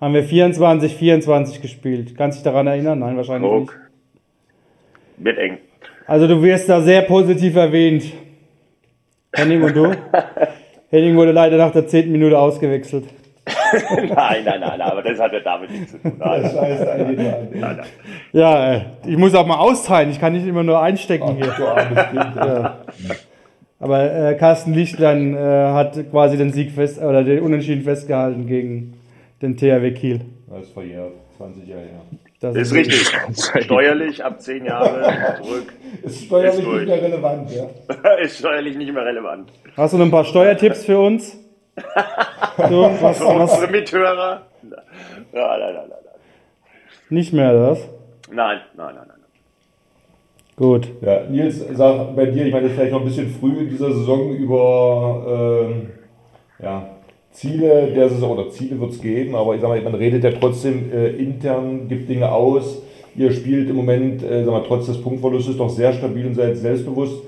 [0.00, 2.16] Haben wir 24, 24 gespielt.
[2.16, 3.00] Kannst du dich daran erinnern?
[3.00, 3.68] Nein, wahrscheinlich nicht.
[3.68, 3.80] Guck.
[5.18, 5.58] Wird eng.
[6.06, 8.14] Also du wirst da sehr positiv erwähnt.
[9.34, 9.92] Henning und du?
[10.90, 12.10] Henning wurde leider nach der 10.
[12.10, 13.04] Minute ausgewechselt.
[14.14, 16.12] nein, nein, nein, aber das hat ja damit nichts zu tun.
[16.18, 17.80] Nein, nein, nein.
[18.32, 20.10] Ja, äh, ich muss auch mal austeilen.
[20.10, 21.52] Ich kann nicht immer nur einstecken hier.
[21.56, 22.36] Du armes Kind.
[22.36, 22.78] Ja.
[23.78, 28.94] Aber äh, Carsten Lichtlein äh, hat quasi den Sieg fest oder den Unentschieden festgehalten gegen
[29.40, 30.20] den THW Kiel.
[30.48, 31.12] Das ist verjährt.
[31.38, 32.00] 20 Jahre her.
[32.40, 33.06] Das Ist richtig.
[33.64, 35.72] Steuerlich ab 10 Jahre zurück.
[36.02, 38.14] Ist steuerlich Ist nicht mehr relevant, ja?
[38.22, 39.50] Ist steuerlich nicht mehr relevant.
[39.76, 41.38] Hast du noch ein paar Steuertipps für uns?
[42.68, 44.42] So, was, Für was unsere Mithörer.
[44.62, 44.82] Nein,
[45.32, 45.88] nein, nein, nein.
[45.88, 46.14] nein.
[47.08, 47.88] nicht mehr, was?
[48.30, 49.20] Nein, nein, nein, nein.
[50.56, 50.88] Gut.
[51.00, 53.70] Ja, Nils, sag bei dir, ich meine, das ist vielleicht noch ein bisschen früh in
[53.70, 55.88] dieser Saison über ähm,
[56.62, 56.86] ja,
[57.32, 60.32] Ziele der Saison, oder Ziele wird es geben, aber ich sag mal, man redet ja
[60.32, 62.82] trotzdem äh, intern, gibt Dinge aus.
[63.16, 66.56] Ihr spielt im Moment, äh, sag mal, trotz des Punktverlustes doch sehr stabil und seid
[66.58, 67.22] selbstbewusst.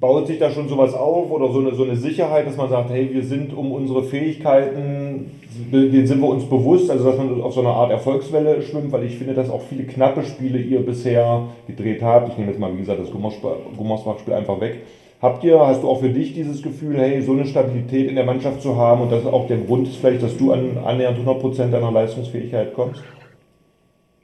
[0.00, 2.90] Baut sich da schon sowas auf oder so eine, so eine Sicherheit, dass man sagt,
[2.90, 5.32] hey, wir sind um unsere Fähigkeiten,
[5.72, 9.04] denen sind wir uns bewusst, also dass man auf so einer Art Erfolgswelle schwimmt, weil
[9.04, 12.28] ich finde, dass auch viele knappe Spiele ihr bisher gedreht habt.
[12.28, 14.82] Ich nehme jetzt mal, wie gesagt, das Gummersbach-Spiel einfach weg.
[15.20, 18.24] Habt ihr, hast du auch für dich dieses Gefühl, hey, so eine Stabilität in der
[18.24, 21.70] Mannschaft zu haben und das auch der Grund ist vielleicht, dass du an annähernd 100%
[21.70, 23.02] deiner Leistungsfähigkeit kommst?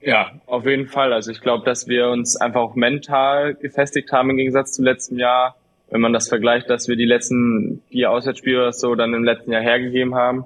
[0.01, 1.13] Ja, auf jeden Fall.
[1.13, 5.19] Also ich glaube, dass wir uns einfach auch mental gefestigt haben im Gegensatz zum letzten
[5.19, 5.57] Jahr
[5.91, 9.63] wenn man das vergleicht, dass wir die letzten vier Auswärtsspiele so dann im letzten Jahr
[9.63, 10.45] hergegeben haben.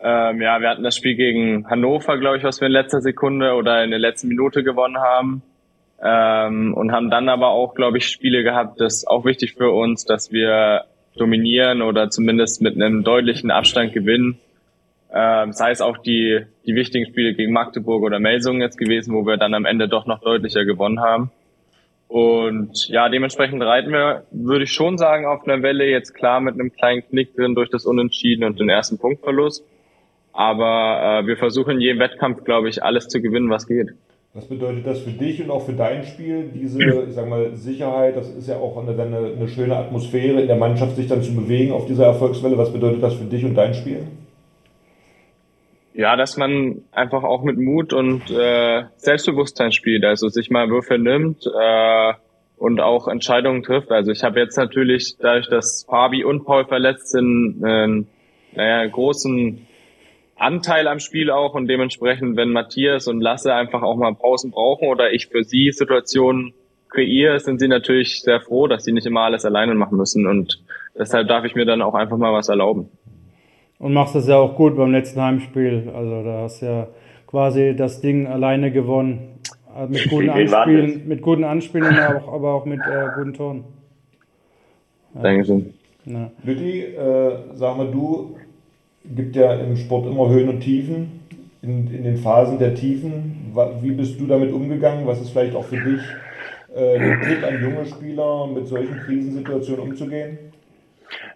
[0.00, 3.54] Ähm, ja, wir hatten das Spiel gegen Hannover, glaube ich, was wir in letzter Sekunde
[3.54, 5.42] oder in der letzten Minute gewonnen haben.
[6.02, 9.70] Ähm, und haben dann aber auch, glaube ich, Spiele gehabt, das ist auch wichtig für
[9.70, 10.84] uns, dass wir
[11.16, 14.38] dominieren oder zumindest mit einem deutlichen Abstand gewinnen.
[15.12, 19.24] Ähm, sei es auch die, die wichtigen Spiele gegen Magdeburg oder Melsungen jetzt gewesen, wo
[19.24, 21.30] wir dann am Ende doch noch deutlicher gewonnen haben.
[22.08, 26.54] Und ja, dementsprechend reiten wir, würde ich schon sagen, auf einer Welle jetzt klar mit
[26.54, 29.64] einem kleinen Knick drin durch das Unentschieden und den ersten Punktverlust.
[30.32, 33.88] Aber äh, wir versuchen in jedem Wettkampf, glaube ich, alles zu gewinnen, was geht.
[34.34, 36.50] Was bedeutet das für dich und auch für dein Spiel?
[36.54, 40.46] Diese, ich sag mal, Sicherheit, das ist ja auch eine, eine, eine schöne Atmosphäre in
[40.46, 42.58] der Mannschaft, sich dann zu bewegen auf dieser Erfolgswelle.
[42.58, 44.06] Was bedeutet das für dich und dein Spiel?
[45.96, 50.98] Ja, dass man einfach auch mit Mut und äh, Selbstbewusstsein spielt, also sich mal Würfe
[50.98, 52.12] nimmt äh,
[52.58, 53.90] und auch Entscheidungen trifft.
[53.90, 58.04] Also ich habe jetzt natürlich, dadurch, dass Fabi und Paul verletzt sind, äh,
[58.54, 59.66] naja, großen
[60.36, 64.88] Anteil am Spiel auch und dementsprechend, wenn Matthias und Lasse einfach auch mal Pausen brauchen
[64.88, 66.52] oder ich für sie Situationen
[66.90, 70.62] kreiere, sind sie natürlich sehr froh, dass sie nicht immer alles alleine machen müssen und
[70.94, 72.90] deshalb darf ich mir dann auch einfach mal was erlauben.
[73.78, 75.90] Und machst das ja auch gut beim letzten Heimspiel.
[75.94, 76.88] Also da hast du ja
[77.26, 79.38] quasi das Ding alleine gewonnen.
[79.88, 83.64] Mit guten Anspielen, mit guten Anspielen, auch, aber auch mit äh, guten Toren.
[85.14, 85.20] Ja.
[85.20, 85.74] Dankeschön.
[86.06, 86.30] Ja.
[86.44, 88.36] Lütti, äh, sag mal, du
[89.14, 91.20] gibt ja im Sport immer Höhen und Tiefen.
[91.60, 93.52] In, in den Phasen der Tiefen,
[93.82, 95.06] wie bist du damit umgegangen?
[95.06, 96.00] Was ist vielleicht auch für dich
[96.74, 100.38] äh, ein Tipp an junge Spieler, mit solchen Krisensituationen umzugehen?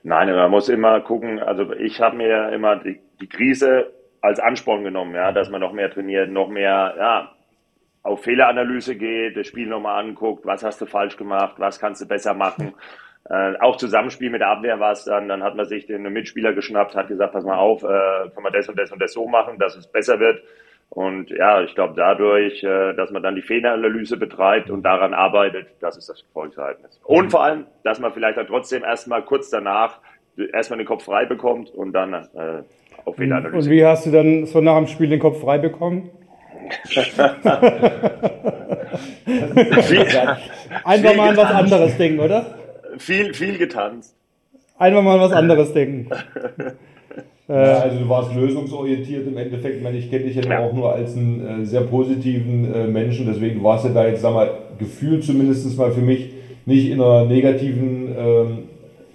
[0.03, 3.93] Nein, man muss immer gucken, also ich habe mir immer die, die Krise
[4.23, 7.33] als Ansporn genommen, ja, dass man noch mehr trainiert, noch mehr, ja,
[8.03, 12.09] auf Fehleranalyse geht, das Spiel nochmal anguckt, was hast du falsch gemacht, was kannst du
[12.09, 12.75] besser machen.
[13.29, 16.55] Äh, auch Zusammenspiel mit der Abwehr war es dann, dann hat man sich den Mitspieler
[16.55, 19.29] geschnappt, hat gesagt, pass mal auf, äh, können wir das und das und das so
[19.29, 20.43] machen, dass es besser wird.
[20.91, 25.69] Und ja, ich glaube dadurch, äh, dass man dann die Fehleranalyse betreibt und daran arbeitet,
[25.81, 27.01] das ist das Erfolgsverhältnis.
[27.05, 30.01] Und vor allem, dass man vielleicht dann trotzdem erstmal kurz danach
[30.53, 32.63] erstmal den Kopf frei bekommt und dann äh,
[33.05, 33.57] auf Fehleranalyse.
[33.57, 36.11] Und wie hast du dann so nach dem Spiel den Kopf frei bekommen?
[40.85, 42.59] Einfach mal an was anderes denken, oder?
[42.99, 44.17] Viel, viel getanzt.
[44.79, 46.11] Einfach mal an was anderes denken.
[47.49, 49.79] Ja, also du warst lösungsorientiert im Endeffekt.
[49.79, 52.87] Ich, meine, ich kenne dich ja, ja, auch nur als einen äh, sehr positiven äh,
[52.87, 56.31] Menschen, deswegen warst du da jetzt, sag mal, gefühlt zumindest mal für mich
[56.65, 58.59] nicht in einer negativen ähm,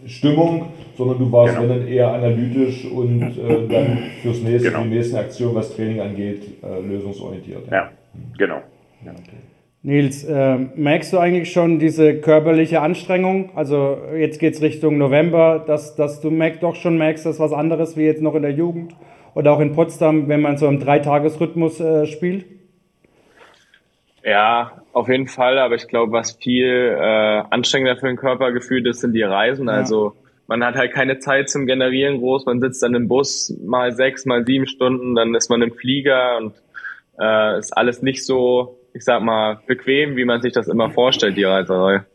[0.06, 0.68] Stimmung,
[0.98, 1.70] sondern du warst genau.
[1.70, 4.84] wenn eher analytisch und äh, dann fürs nächste, genau.
[4.84, 7.68] die nächste Aktion, was Training angeht, äh, lösungsorientiert.
[7.68, 7.92] Ja, ja
[8.38, 8.62] genau.
[9.06, 9.45] Ja, okay.
[9.86, 13.52] Nils, äh, merkst du eigentlich schon diese körperliche Anstrengung?
[13.54, 17.54] Also jetzt geht es Richtung November, dass, dass du merk, doch schon merkst, dass was
[17.54, 18.96] anderes wie jetzt noch in der Jugend
[19.36, 22.46] oder auch in Potsdam, wenn man so im Dreitagesrhythmus äh, spielt?
[24.24, 25.60] Ja, auf jeden Fall.
[25.60, 29.68] Aber ich glaube, was viel äh, anstrengender für den Körper gefühlt ist, sind die Reisen.
[29.68, 29.74] Ja.
[29.74, 30.14] Also
[30.48, 32.48] man hat halt keine Zeit zum Generieren groß.
[32.48, 36.38] Man sitzt dann im Bus mal sechs, mal sieben Stunden, dann ist man im Flieger
[36.38, 36.54] und
[37.20, 41.36] äh, ist alles nicht so ich sag mal, bequem, wie man sich das immer vorstellt,
[41.36, 42.06] die Reiserei.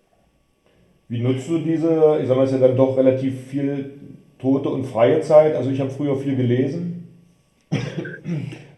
[1.08, 3.90] Wie nutzt du diese, ich sag mal, es ist ja dann doch relativ viel
[4.38, 5.54] tote und freie Zeit.
[5.54, 7.08] Also ich habe früher viel gelesen.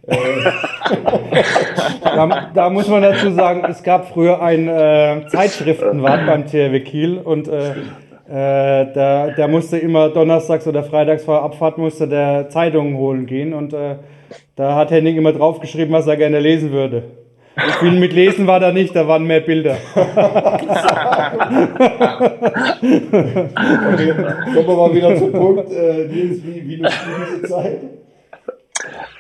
[2.02, 7.18] da, da, muss man dazu sagen, es gab früher ein äh, Zeitschriftenwart beim THW Kiel
[7.18, 12.96] und äh, äh, da, der musste immer donnerstags oder freitags vor Abfahrt musste der Zeitungen
[12.96, 13.98] holen gehen und äh,
[14.56, 17.04] da hat Henning immer draufgeschrieben, was er gerne lesen würde.
[17.54, 19.76] Ich bin mit Lesen war da nicht, da waren mehr Bilder.
[19.94, 20.12] okay,
[24.54, 25.70] kommen wir mal wieder zum Punkt.
[25.70, 27.80] Äh, Nils, wie, wie nutzt du diese Zeit?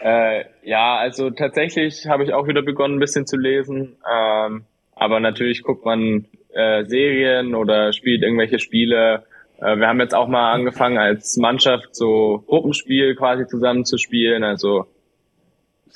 [0.02, 3.96] Äh, ja, also tatsächlich habe ich auch wieder begonnen, ein bisschen zu lesen.
[4.10, 4.64] Ähm,
[4.94, 9.24] aber natürlich guckt man äh, Serien oder spielt irgendwelche Spiele.
[9.60, 14.42] Äh, wir haben jetzt auch mal angefangen, als Mannschaft so Gruppenspiel quasi zusammen zu spielen.
[14.42, 14.86] Also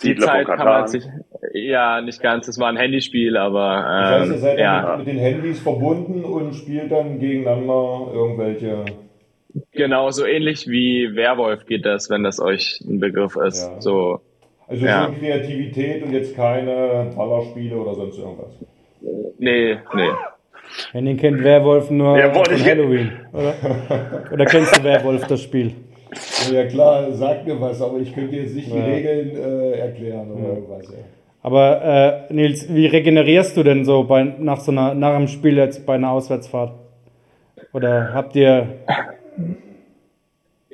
[0.03, 1.05] die Zeit kann man sich,
[1.53, 4.97] ja, nicht ganz, es war ein Handyspiel, aber, ähm, das heißt, ihr seid ja.
[4.97, 8.85] mit, mit den Handys verbunden und spielt dann gegeneinander irgendwelche
[9.73, 13.67] Genau, so ähnlich wie Werwolf geht das, wenn das euch ein Begriff ist.
[13.67, 13.81] Ja.
[13.81, 14.21] So,
[14.69, 15.05] also ja.
[15.05, 18.53] schon Kreativität und jetzt keine Ballerspiele oder sonst irgendwas.
[19.39, 20.11] Nee, nee.
[20.93, 23.55] Henning kennt Werwolf nur ja, von Halloween, oder?
[24.33, 25.73] Oder kennst du Werwolf, das Spiel?
[26.53, 30.49] Ja klar, sag mir was, aber ich könnte jetzt nicht die Regeln äh, erklären oder
[30.55, 30.89] irgendwas.
[30.89, 30.99] Ja.
[31.43, 35.57] Aber äh, Nils, wie regenerierst du denn so bei, nach so einer, nach einem Spiel
[35.57, 36.73] jetzt bei einer Auswärtsfahrt?
[37.73, 38.69] Oder habt ihr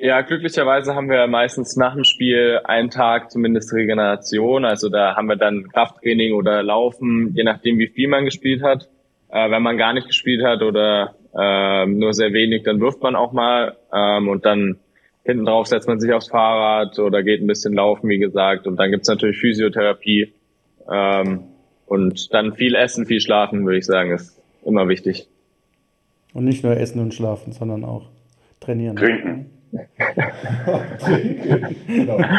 [0.05, 4.65] ja, glücklicherweise haben wir meistens nach dem Spiel einen Tag zumindest Regeneration.
[4.65, 8.89] Also da haben wir dann Krafttraining oder Laufen, je nachdem wie viel man gespielt hat.
[9.29, 13.15] Äh, wenn man gar nicht gespielt hat oder äh, nur sehr wenig, dann wirft man
[13.15, 14.79] auch mal ähm, und dann
[15.23, 18.67] hinten drauf setzt man sich aufs Fahrrad oder geht ein bisschen laufen, wie gesagt.
[18.67, 20.33] Und dann gibt's natürlich Physiotherapie
[20.91, 21.45] ähm,
[21.85, 25.27] und dann viel Essen, viel Schlafen, würde ich sagen, ist immer wichtig.
[26.33, 28.09] Und nicht nur Essen und Schlafen, sondern auch
[28.59, 28.95] trainieren.
[28.95, 29.49] Trinken.
[31.87, 32.19] genau.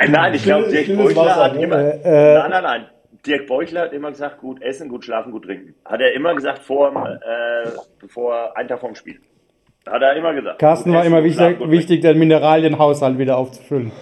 [0.00, 1.76] Äh, nein, ich glaube, Dirk Beuchler hat immer.
[1.76, 2.86] Äh, nein, nein, nein.
[3.26, 5.74] Dirk Beuchler hat immer gesagt, gut essen, gut schlafen, gut trinken.
[5.84, 7.68] Hat er immer gesagt, vor, äh,
[7.98, 9.18] bevor ein Tag vorm Spiel.
[9.90, 10.58] Hat er immer gesagt.
[10.58, 13.92] Carsten war immer wichtig, wichtig den Mineralienhaushalt wieder aufzufüllen.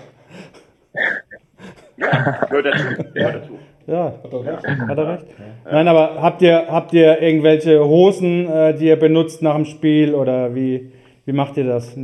[1.97, 3.12] Ja, gehört dazu.
[3.14, 3.59] Gehört dazu.
[3.87, 4.68] Ja, hat er recht.
[4.89, 5.26] Hat er recht?
[5.64, 5.72] Ja.
[5.72, 10.14] Nein, aber habt ihr, habt ihr irgendwelche Hosen, äh, die ihr benutzt nach dem Spiel
[10.14, 10.93] oder wie,
[11.24, 11.97] wie macht ihr das?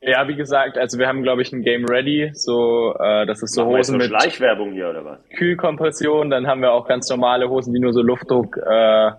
[0.00, 3.54] Ja, wie gesagt, also wir haben, glaube ich, ein Game Ready, so äh, das ist
[3.54, 5.18] so Machen Hosen mit Schleichwerbung hier oder was?
[5.36, 9.10] Kühlkompression, dann haben wir auch ganz normale Hosen, die nur so Luftdruck äh,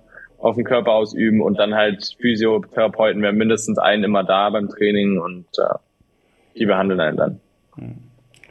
[0.43, 4.67] auf den Körper ausüben und dann halt Physiotherapeuten, wir haben mindestens einen immer da beim
[4.67, 5.75] Training und äh,
[6.57, 7.39] die behandeln einen dann.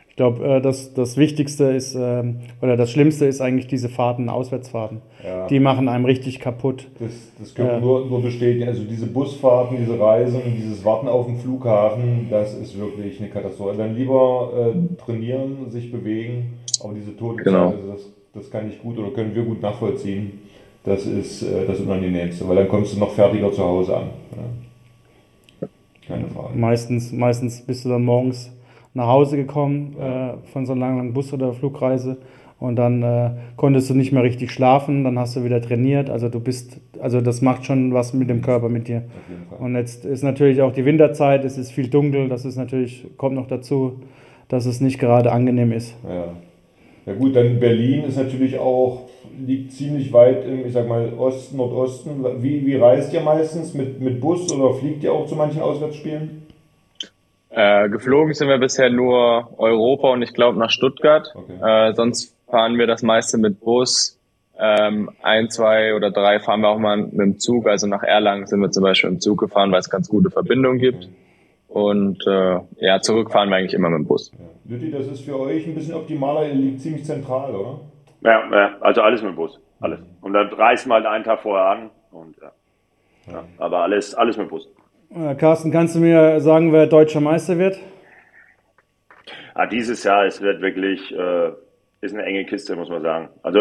[0.09, 4.31] Ich glaube, äh, das, das Wichtigste ist, ähm, oder das Schlimmste ist eigentlich diese Fahrten,
[4.31, 5.03] Auswärtsfahrten.
[5.23, 5.47] Ja.
[5.49, 6.89] Die machen einem richtig kaputt.
[6.99, 8.67] Das, das können wir nur, nur bestätigen.
[8.67, 13.77] Also diese Busfahrten, diese Reisen, dieses Warten auf dem Flughafen, das ist wirklich eine Katastrophe.
[13.77, 17.69] Dann lieber äh, trainieren, sich bewegen, aber diese Tote, genau.
[17.69, 20.41] also das, das kann ich gut oder können wir gut nachvollziehen.
[20.85, 24.07] Das ist äh, das Unangenehmste, weil dann kommst du noch fertiger zu Hause an.
[24.33, 25.69] Ja.
[26.09, 26.59] Keine Frage.
[26.59, 28.51] Meistens, meistens bist du dann morgens
[28.95, 32.19] nach Hause gekommen äh, von so einer langen Bus- oder Flugreise
[32.59, 36.11] und dann äh, konntest du nicht mehr richtig schlafen, dann hast du wieder trainiert.
[36.11, 39.03] Also du bist, also das macht schon was mit dem Körper mit dir.
[39.59, 43.35] Und jetzt ist natürlich auch die Winterzeit, es ist viel dunkel, das ist natürlich, kommt
[43.35, 44.01] noch dazu,
[44.49, 45.97] dass es nicht gerade angenehm ist.
[46.09, 46.35] Ja.
[47.05, 49.09] Ja gut, dann Berlin ist natürlich auch,
[49.47, 52.25] liegt ziemlich weit im, ich sag mal, Osten, Nordosten.
[52.43, 53.75] Wie, wie reist ihr meistens?
[53.75, 56.47] Mit, mit Bus oder fliegt ihr auch zu manchen Auswärtsspielen?
[57.51, 61.35] Äh, geflogen sind wir bisher nur Europa und ich glaube nach Stuttgart.
[61.35, 61.89] Okay.
[61.91, 64.19] Äh, sonst fahren wir das meiste mit Bus.
[64.59, 67.67] Ähm, ein, zwei oder drei fahren wir auch mal mit dem Zug.
[67.67, 70.79] Also nach Erlangen sind wir zum Beispiel im Zug gefahren, weil es ganz gute Verbindungen
[70.79, 71.05] gibt.
[71.05, 71.13] Okay.
[71.69, 74.31] Und äh, ja, zurückfahren wir eigentlich immer mit dem Bus.
[74.33, 74.45] Ja.
[74.73, 77.81] Lütti, das ist für euch ein bisschen optimaler, ihr liegt ziemlich zentral, oder?
[78.25, 79.61] Ja, ja also alles mit dem Bus.
[79.81, 80.01] Alles.
[80.21, 82.53] Und dann reisen wir halt einen Tag vorher an und ja.
[83.33, 83.45] ja.
[83.59, 84.69] Aber alles, alles mit dem Bus.
[85.15, 87.79] Äh, Carsten, kannst du mir sagen, wer deutscher Meister wird?
[89.55, 91.51] Ah, dieses Jahr, es wird wirklich, äh,
[92.01, 93.29] ist eine enge Kiste, muss man sagen.
[93.43, 93.59] Also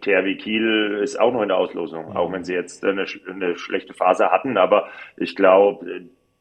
[0.00, 3.94] THW Kiel ist auch noch in der Auslosung, auch wenn sie jetzt eine, eine schlechte
[3.94, 5.86] Phase hatten, aber ich glaube,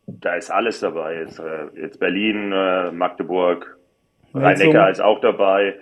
[0.08, 1.20] da ist alles dabei.
[1.20, 3.78] Jetzt, äh, jetzt Berlin, äh, Magdeburg,
[4.34, 5.76] Rhein-Neckar ist auch dabei,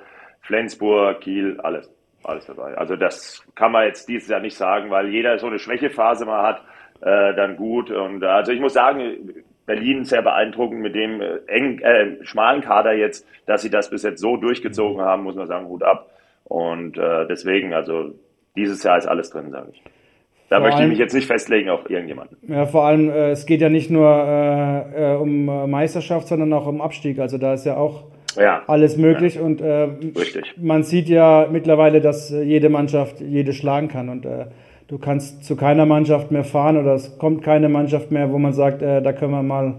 [0.45, 1.91] Flensburg, Kiel, alles,
[2.23, 2.77] alles dabei.
[2.77, 6.43] Also das kann man jetzt dieses Jahr nicht sagen, weil jeder so eine Schwächephase mal
[6.43, 6.61] hat
[7.01, 7.91] äh, dann gut.
[7.91, 9.33] Und äh, also ich muss sagen,
[9.65, 14.03] Berlin sehr beeindruckend mit dem äh, eng, äh, schmalen Kader jetzt, dass sie das bis
[14.03, 16.11] jetzt so durchgezogen haben, muss man sagen, Hut ab.
[16.43, 18.13] Und äh, deswegen, also
[18.55, 19.81] dieses Jahr ist alles drin, sage ich.
[20.49, 22.37] Da vor möchte allem, ich mich jetzt nicht festlegen auf irgendjemanden.
[22.47, 26.81] Ja, vor allem, äh, es geht ja nicht nur äh, um Meisterschaft, sondern auch um
[26.81, 27.17] Abstieg.
[27.17, 28.03] Also da ist ja auch
[28.35, 28.63] ja.
[28.67, 29.35] alles möglich.
[29.35, 29.41] Ja.
[29.41, 29.87] Und äh,
[30.57, 34.09] man sieht ja mittlerweile, dass jede Mannschaft jede schlagen kann.
[34.09, 34.45] Und äh,
[34.87, 38.53] du kannst zu keiner Mannschaft mehr fahren oder es kommt keine Mannschaft mehr, wo man
[38.53, 39.75] sagt, äh, da können wir mal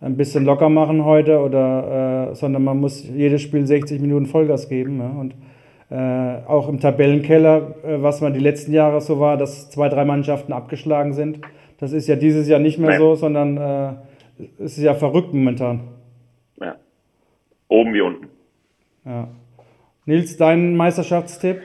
[0.00, 4.68] ein bisschen locker machen heute oder äh, sondern man muss jedes Spiel 60 Minuten Vollgas
[4.68, 4.98] geben.
[4.98, 5.20] Ja?
[5.20, 5.34] Und
[5.90, 10.04] äh, auch im Tabellenkeller, äh, was man die letzten Jahre so war, dass zwei, drei
[10.04, 11.40] Mannschaften abgeschlagen sind.
[11.78, 12.98] Das ist ja dieses Jahr nicht mehr Nein.
[12.98, 13.92] so, sondern äh,
[14.58, 15.80] es ist ja verrückt momentan.
[17.70, 18.28] Oben wie unten.
[19.04, 19.28] Ja.
[20.04, 21.62] Nils, dein Meisterschaftstipp?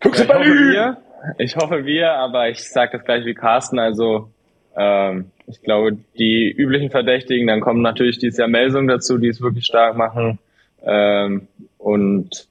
[0.00, 0.96] Füchse ich hoffe wir,
[1.36, 4.30] ich hoffe wir, aber ich sage das gleich wie Carsten, also
[4.76, 9.42] ähm, ich glaube, die üblichen Verdächtigen, dann kommen natürlich dieses Jahr Melsung dazu, die es
[9.42, 10.38] wirklich stark machen.
[10.82, 11.46] Ähm,
[11.76, 12.48] und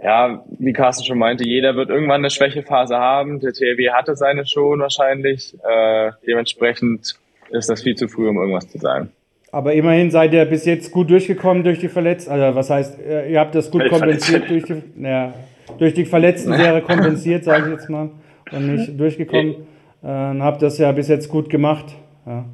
[0.00, 3.40] ja, wie Carsten schon meinte, jeder wird irgendwann eine Schwächephase haben.
[3.40, 5.54] Der TLW hatte seine schon wahrscheinlich.
[5.64, 7.16] Äh, dementsprechend
[7.50, 9.12] ist das viel zu früh, um irgendwas zu sagen.
[9.52, 12.32] Aber immerhin seid ihr bis jetzt gut durchgekommen durch die Verletzten.
[12.32, 15.34] Also was heißt, äh, ihr habt das gut kompensiert durch die, ja,
[15.78, 18.08] durch die verletzten Serie kompensiert, sage ich jetzt mal,
[18.50, 19.56] und nicht durchgekommen.
[20.02, 21.84] Äh, habt das ja bis jetzt gut gemacht.
[22.24, 22.46] Ja.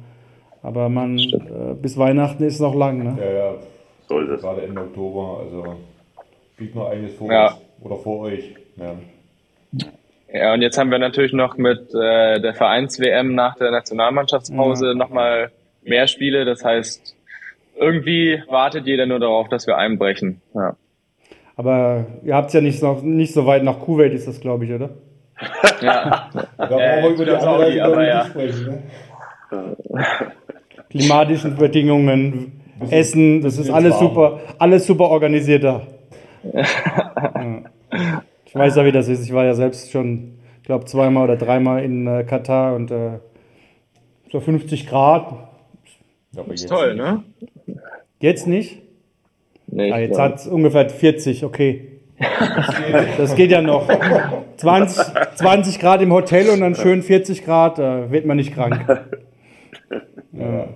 [0.61, 3.01] Aber man, äh, bis Weihnachten ist noch lang.
[3.01, 3.17] Ne?
[3.17, 3.53] Ja, ja.
[4.09, 4.41] So ist es.
[4.41, 5.75] Gerade Ende Oktober, also
[6.57, 7.47] liegt noch einiges vor ja.
[7.47, 8.55] uns oder vor euch.
[8.75, 8.95] Ja.
[10.31, 14.93] Ja, und jetzt haben wir natürlich noch mit äh, der Vereins-WM nach der Nationalmannschaftspause ja.
[14.93, 15.51] nochmal
[15.83, 16.45] mehr Spiele.
[16.45, 17.15] Das heißt,
[17.79, 20.41] irgendwie wartet jeder nur darauf, dass wir einbrechen.
[20.53, 20.75] Ja.
[21.55, 24.65] Aber ihr habt es ja nicht, noch, nicht so weit nach Kuwait, ist das, glaube
[24.65, 24.91] ich, oder?
[25.81, 26.29] ja.
[26.57, 28.25] Da brauchen wir über die Saudi, aber ja.
[28.25, 28.83] sprechen.
[29.51, 29.77] Ne?
[30.89, 35.81] Klimatischen Bedingungen, Essen, das ist alles super, alles super organisiert da.
[36.53, 37.61] ja.
[38.45, 39.23] Ich weiß ja, wie das ist.
[39.23, 43.19] Ich war ja selbst schon, ich glaube, zweimal oder dreimal in äh, Katar und äh,
[44.31, 45.48] so 50 Grad.
[46.35, 47.03] Aber ist toll, nicht.
[47.03, 47.23] ne?
[48.19, 48.81] Jetzt nicht?
[49.67, 51.99] Nee, ah, jetzt hat es ungefähr 40, okay.
[53.17, 53.87] Das geht ja noch.
[54.57, 59.07] 20, 20 Grad im Hotel und dann schön 40 Grad, da wird man nicht krank.
[60.33, 60.67] Ja.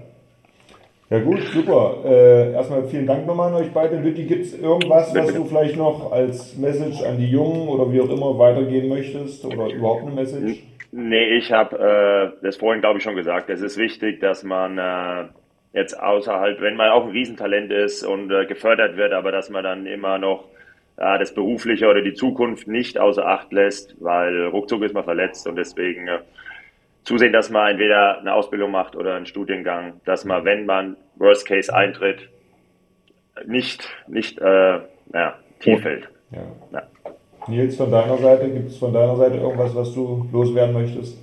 [1.09, 1.97] Ja gut, super.
[2.05, 3.97] Äh, erstmal vielen Dank nochmal an euch beide.
[3.97, 8.01] Lütti, gibt es irgendwas, was du vielleicht noch als Message an die Jungen oder wie
[8.01, 10.63] auch immer weitergeben möchtest oder überhaupt eine Message?
[10.91, 13.49] Nee, ich habe äh, das vorhin, glaube ich, schon gesagt.
[13.51, 15.25] Es ist wichtig, dass man äh,
[15.73, 19.63] jetzt außerhalb, wenn man auch ein Riesentalent ist und äh, gefördert wird, aber dass man
[19.63, 20.45] dann immer noch
[20.97, 25.47] äh, das Berufliche oder die Zukunft nicht außer Acht lässt, weil ruckzuck ist man verletzt
[25.47, 26.19] und deswegen äh,
[27.03, 31.47] zusehen, dass man entweder eine Ausbildung macht oder einen Studiengang, dass man, wenn man Worst
[31.47, 32.29] Case eintritt,
[33.45, 34.79] nicht, nicht äh,
[35.13, 36.07] ja, tief fällt.
[36.31, 36.41] Ja.
[36.71, 36.83] Ja.
[37.47, 41.17] Nils, von deiner Seite, gibt es von deiner Seite irgendwas, was du loswerden möchtest?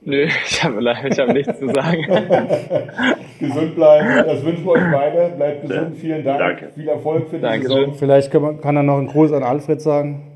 [0.00, 2.06] Nö, ich habe ich hab nichts zu sagen.
[3.40, 5.34] gesund bleiben, das wünschen wir euch beide.
[5.36, 6.38] Bleibt gesund, vielen Dank.
[6.38, 6.68] Danke.
[6.74, 7.68] Viel Erfolg für die Danke.
[7.68, 7.94] Saison.
[7.94, 10.28] Vielleicht kann, man, kann er noch einen Gruß an Alfred sagen.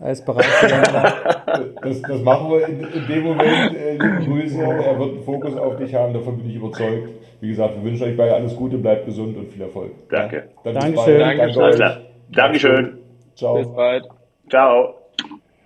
[0.00, 0.46] Er ist bereit.
[1.82, 3.76] das, das machen wir in, in dem Moment.
[3.76, 4.62] Äh, Grüße.
[4.62, 7.10] Er wird einen Fokus auf dich haben, davon bin ich überzeugt.
[7.40, 9.92] Wie gesagt, wir wünschen euch beide alles Gute, bleibt gesund und viel Erfolg.
[10.08, 10.48] Danke.
[10.64, 11.18] Ja, Dankeschön.
[11.18, 11.96] Danke Dankeschön.
[12.32, 12.98] Dankeschön.
[13.34, 13.58] Ciao.
[13.58, 14.04] Bis bald.
[14.48, 14.99] Ciao.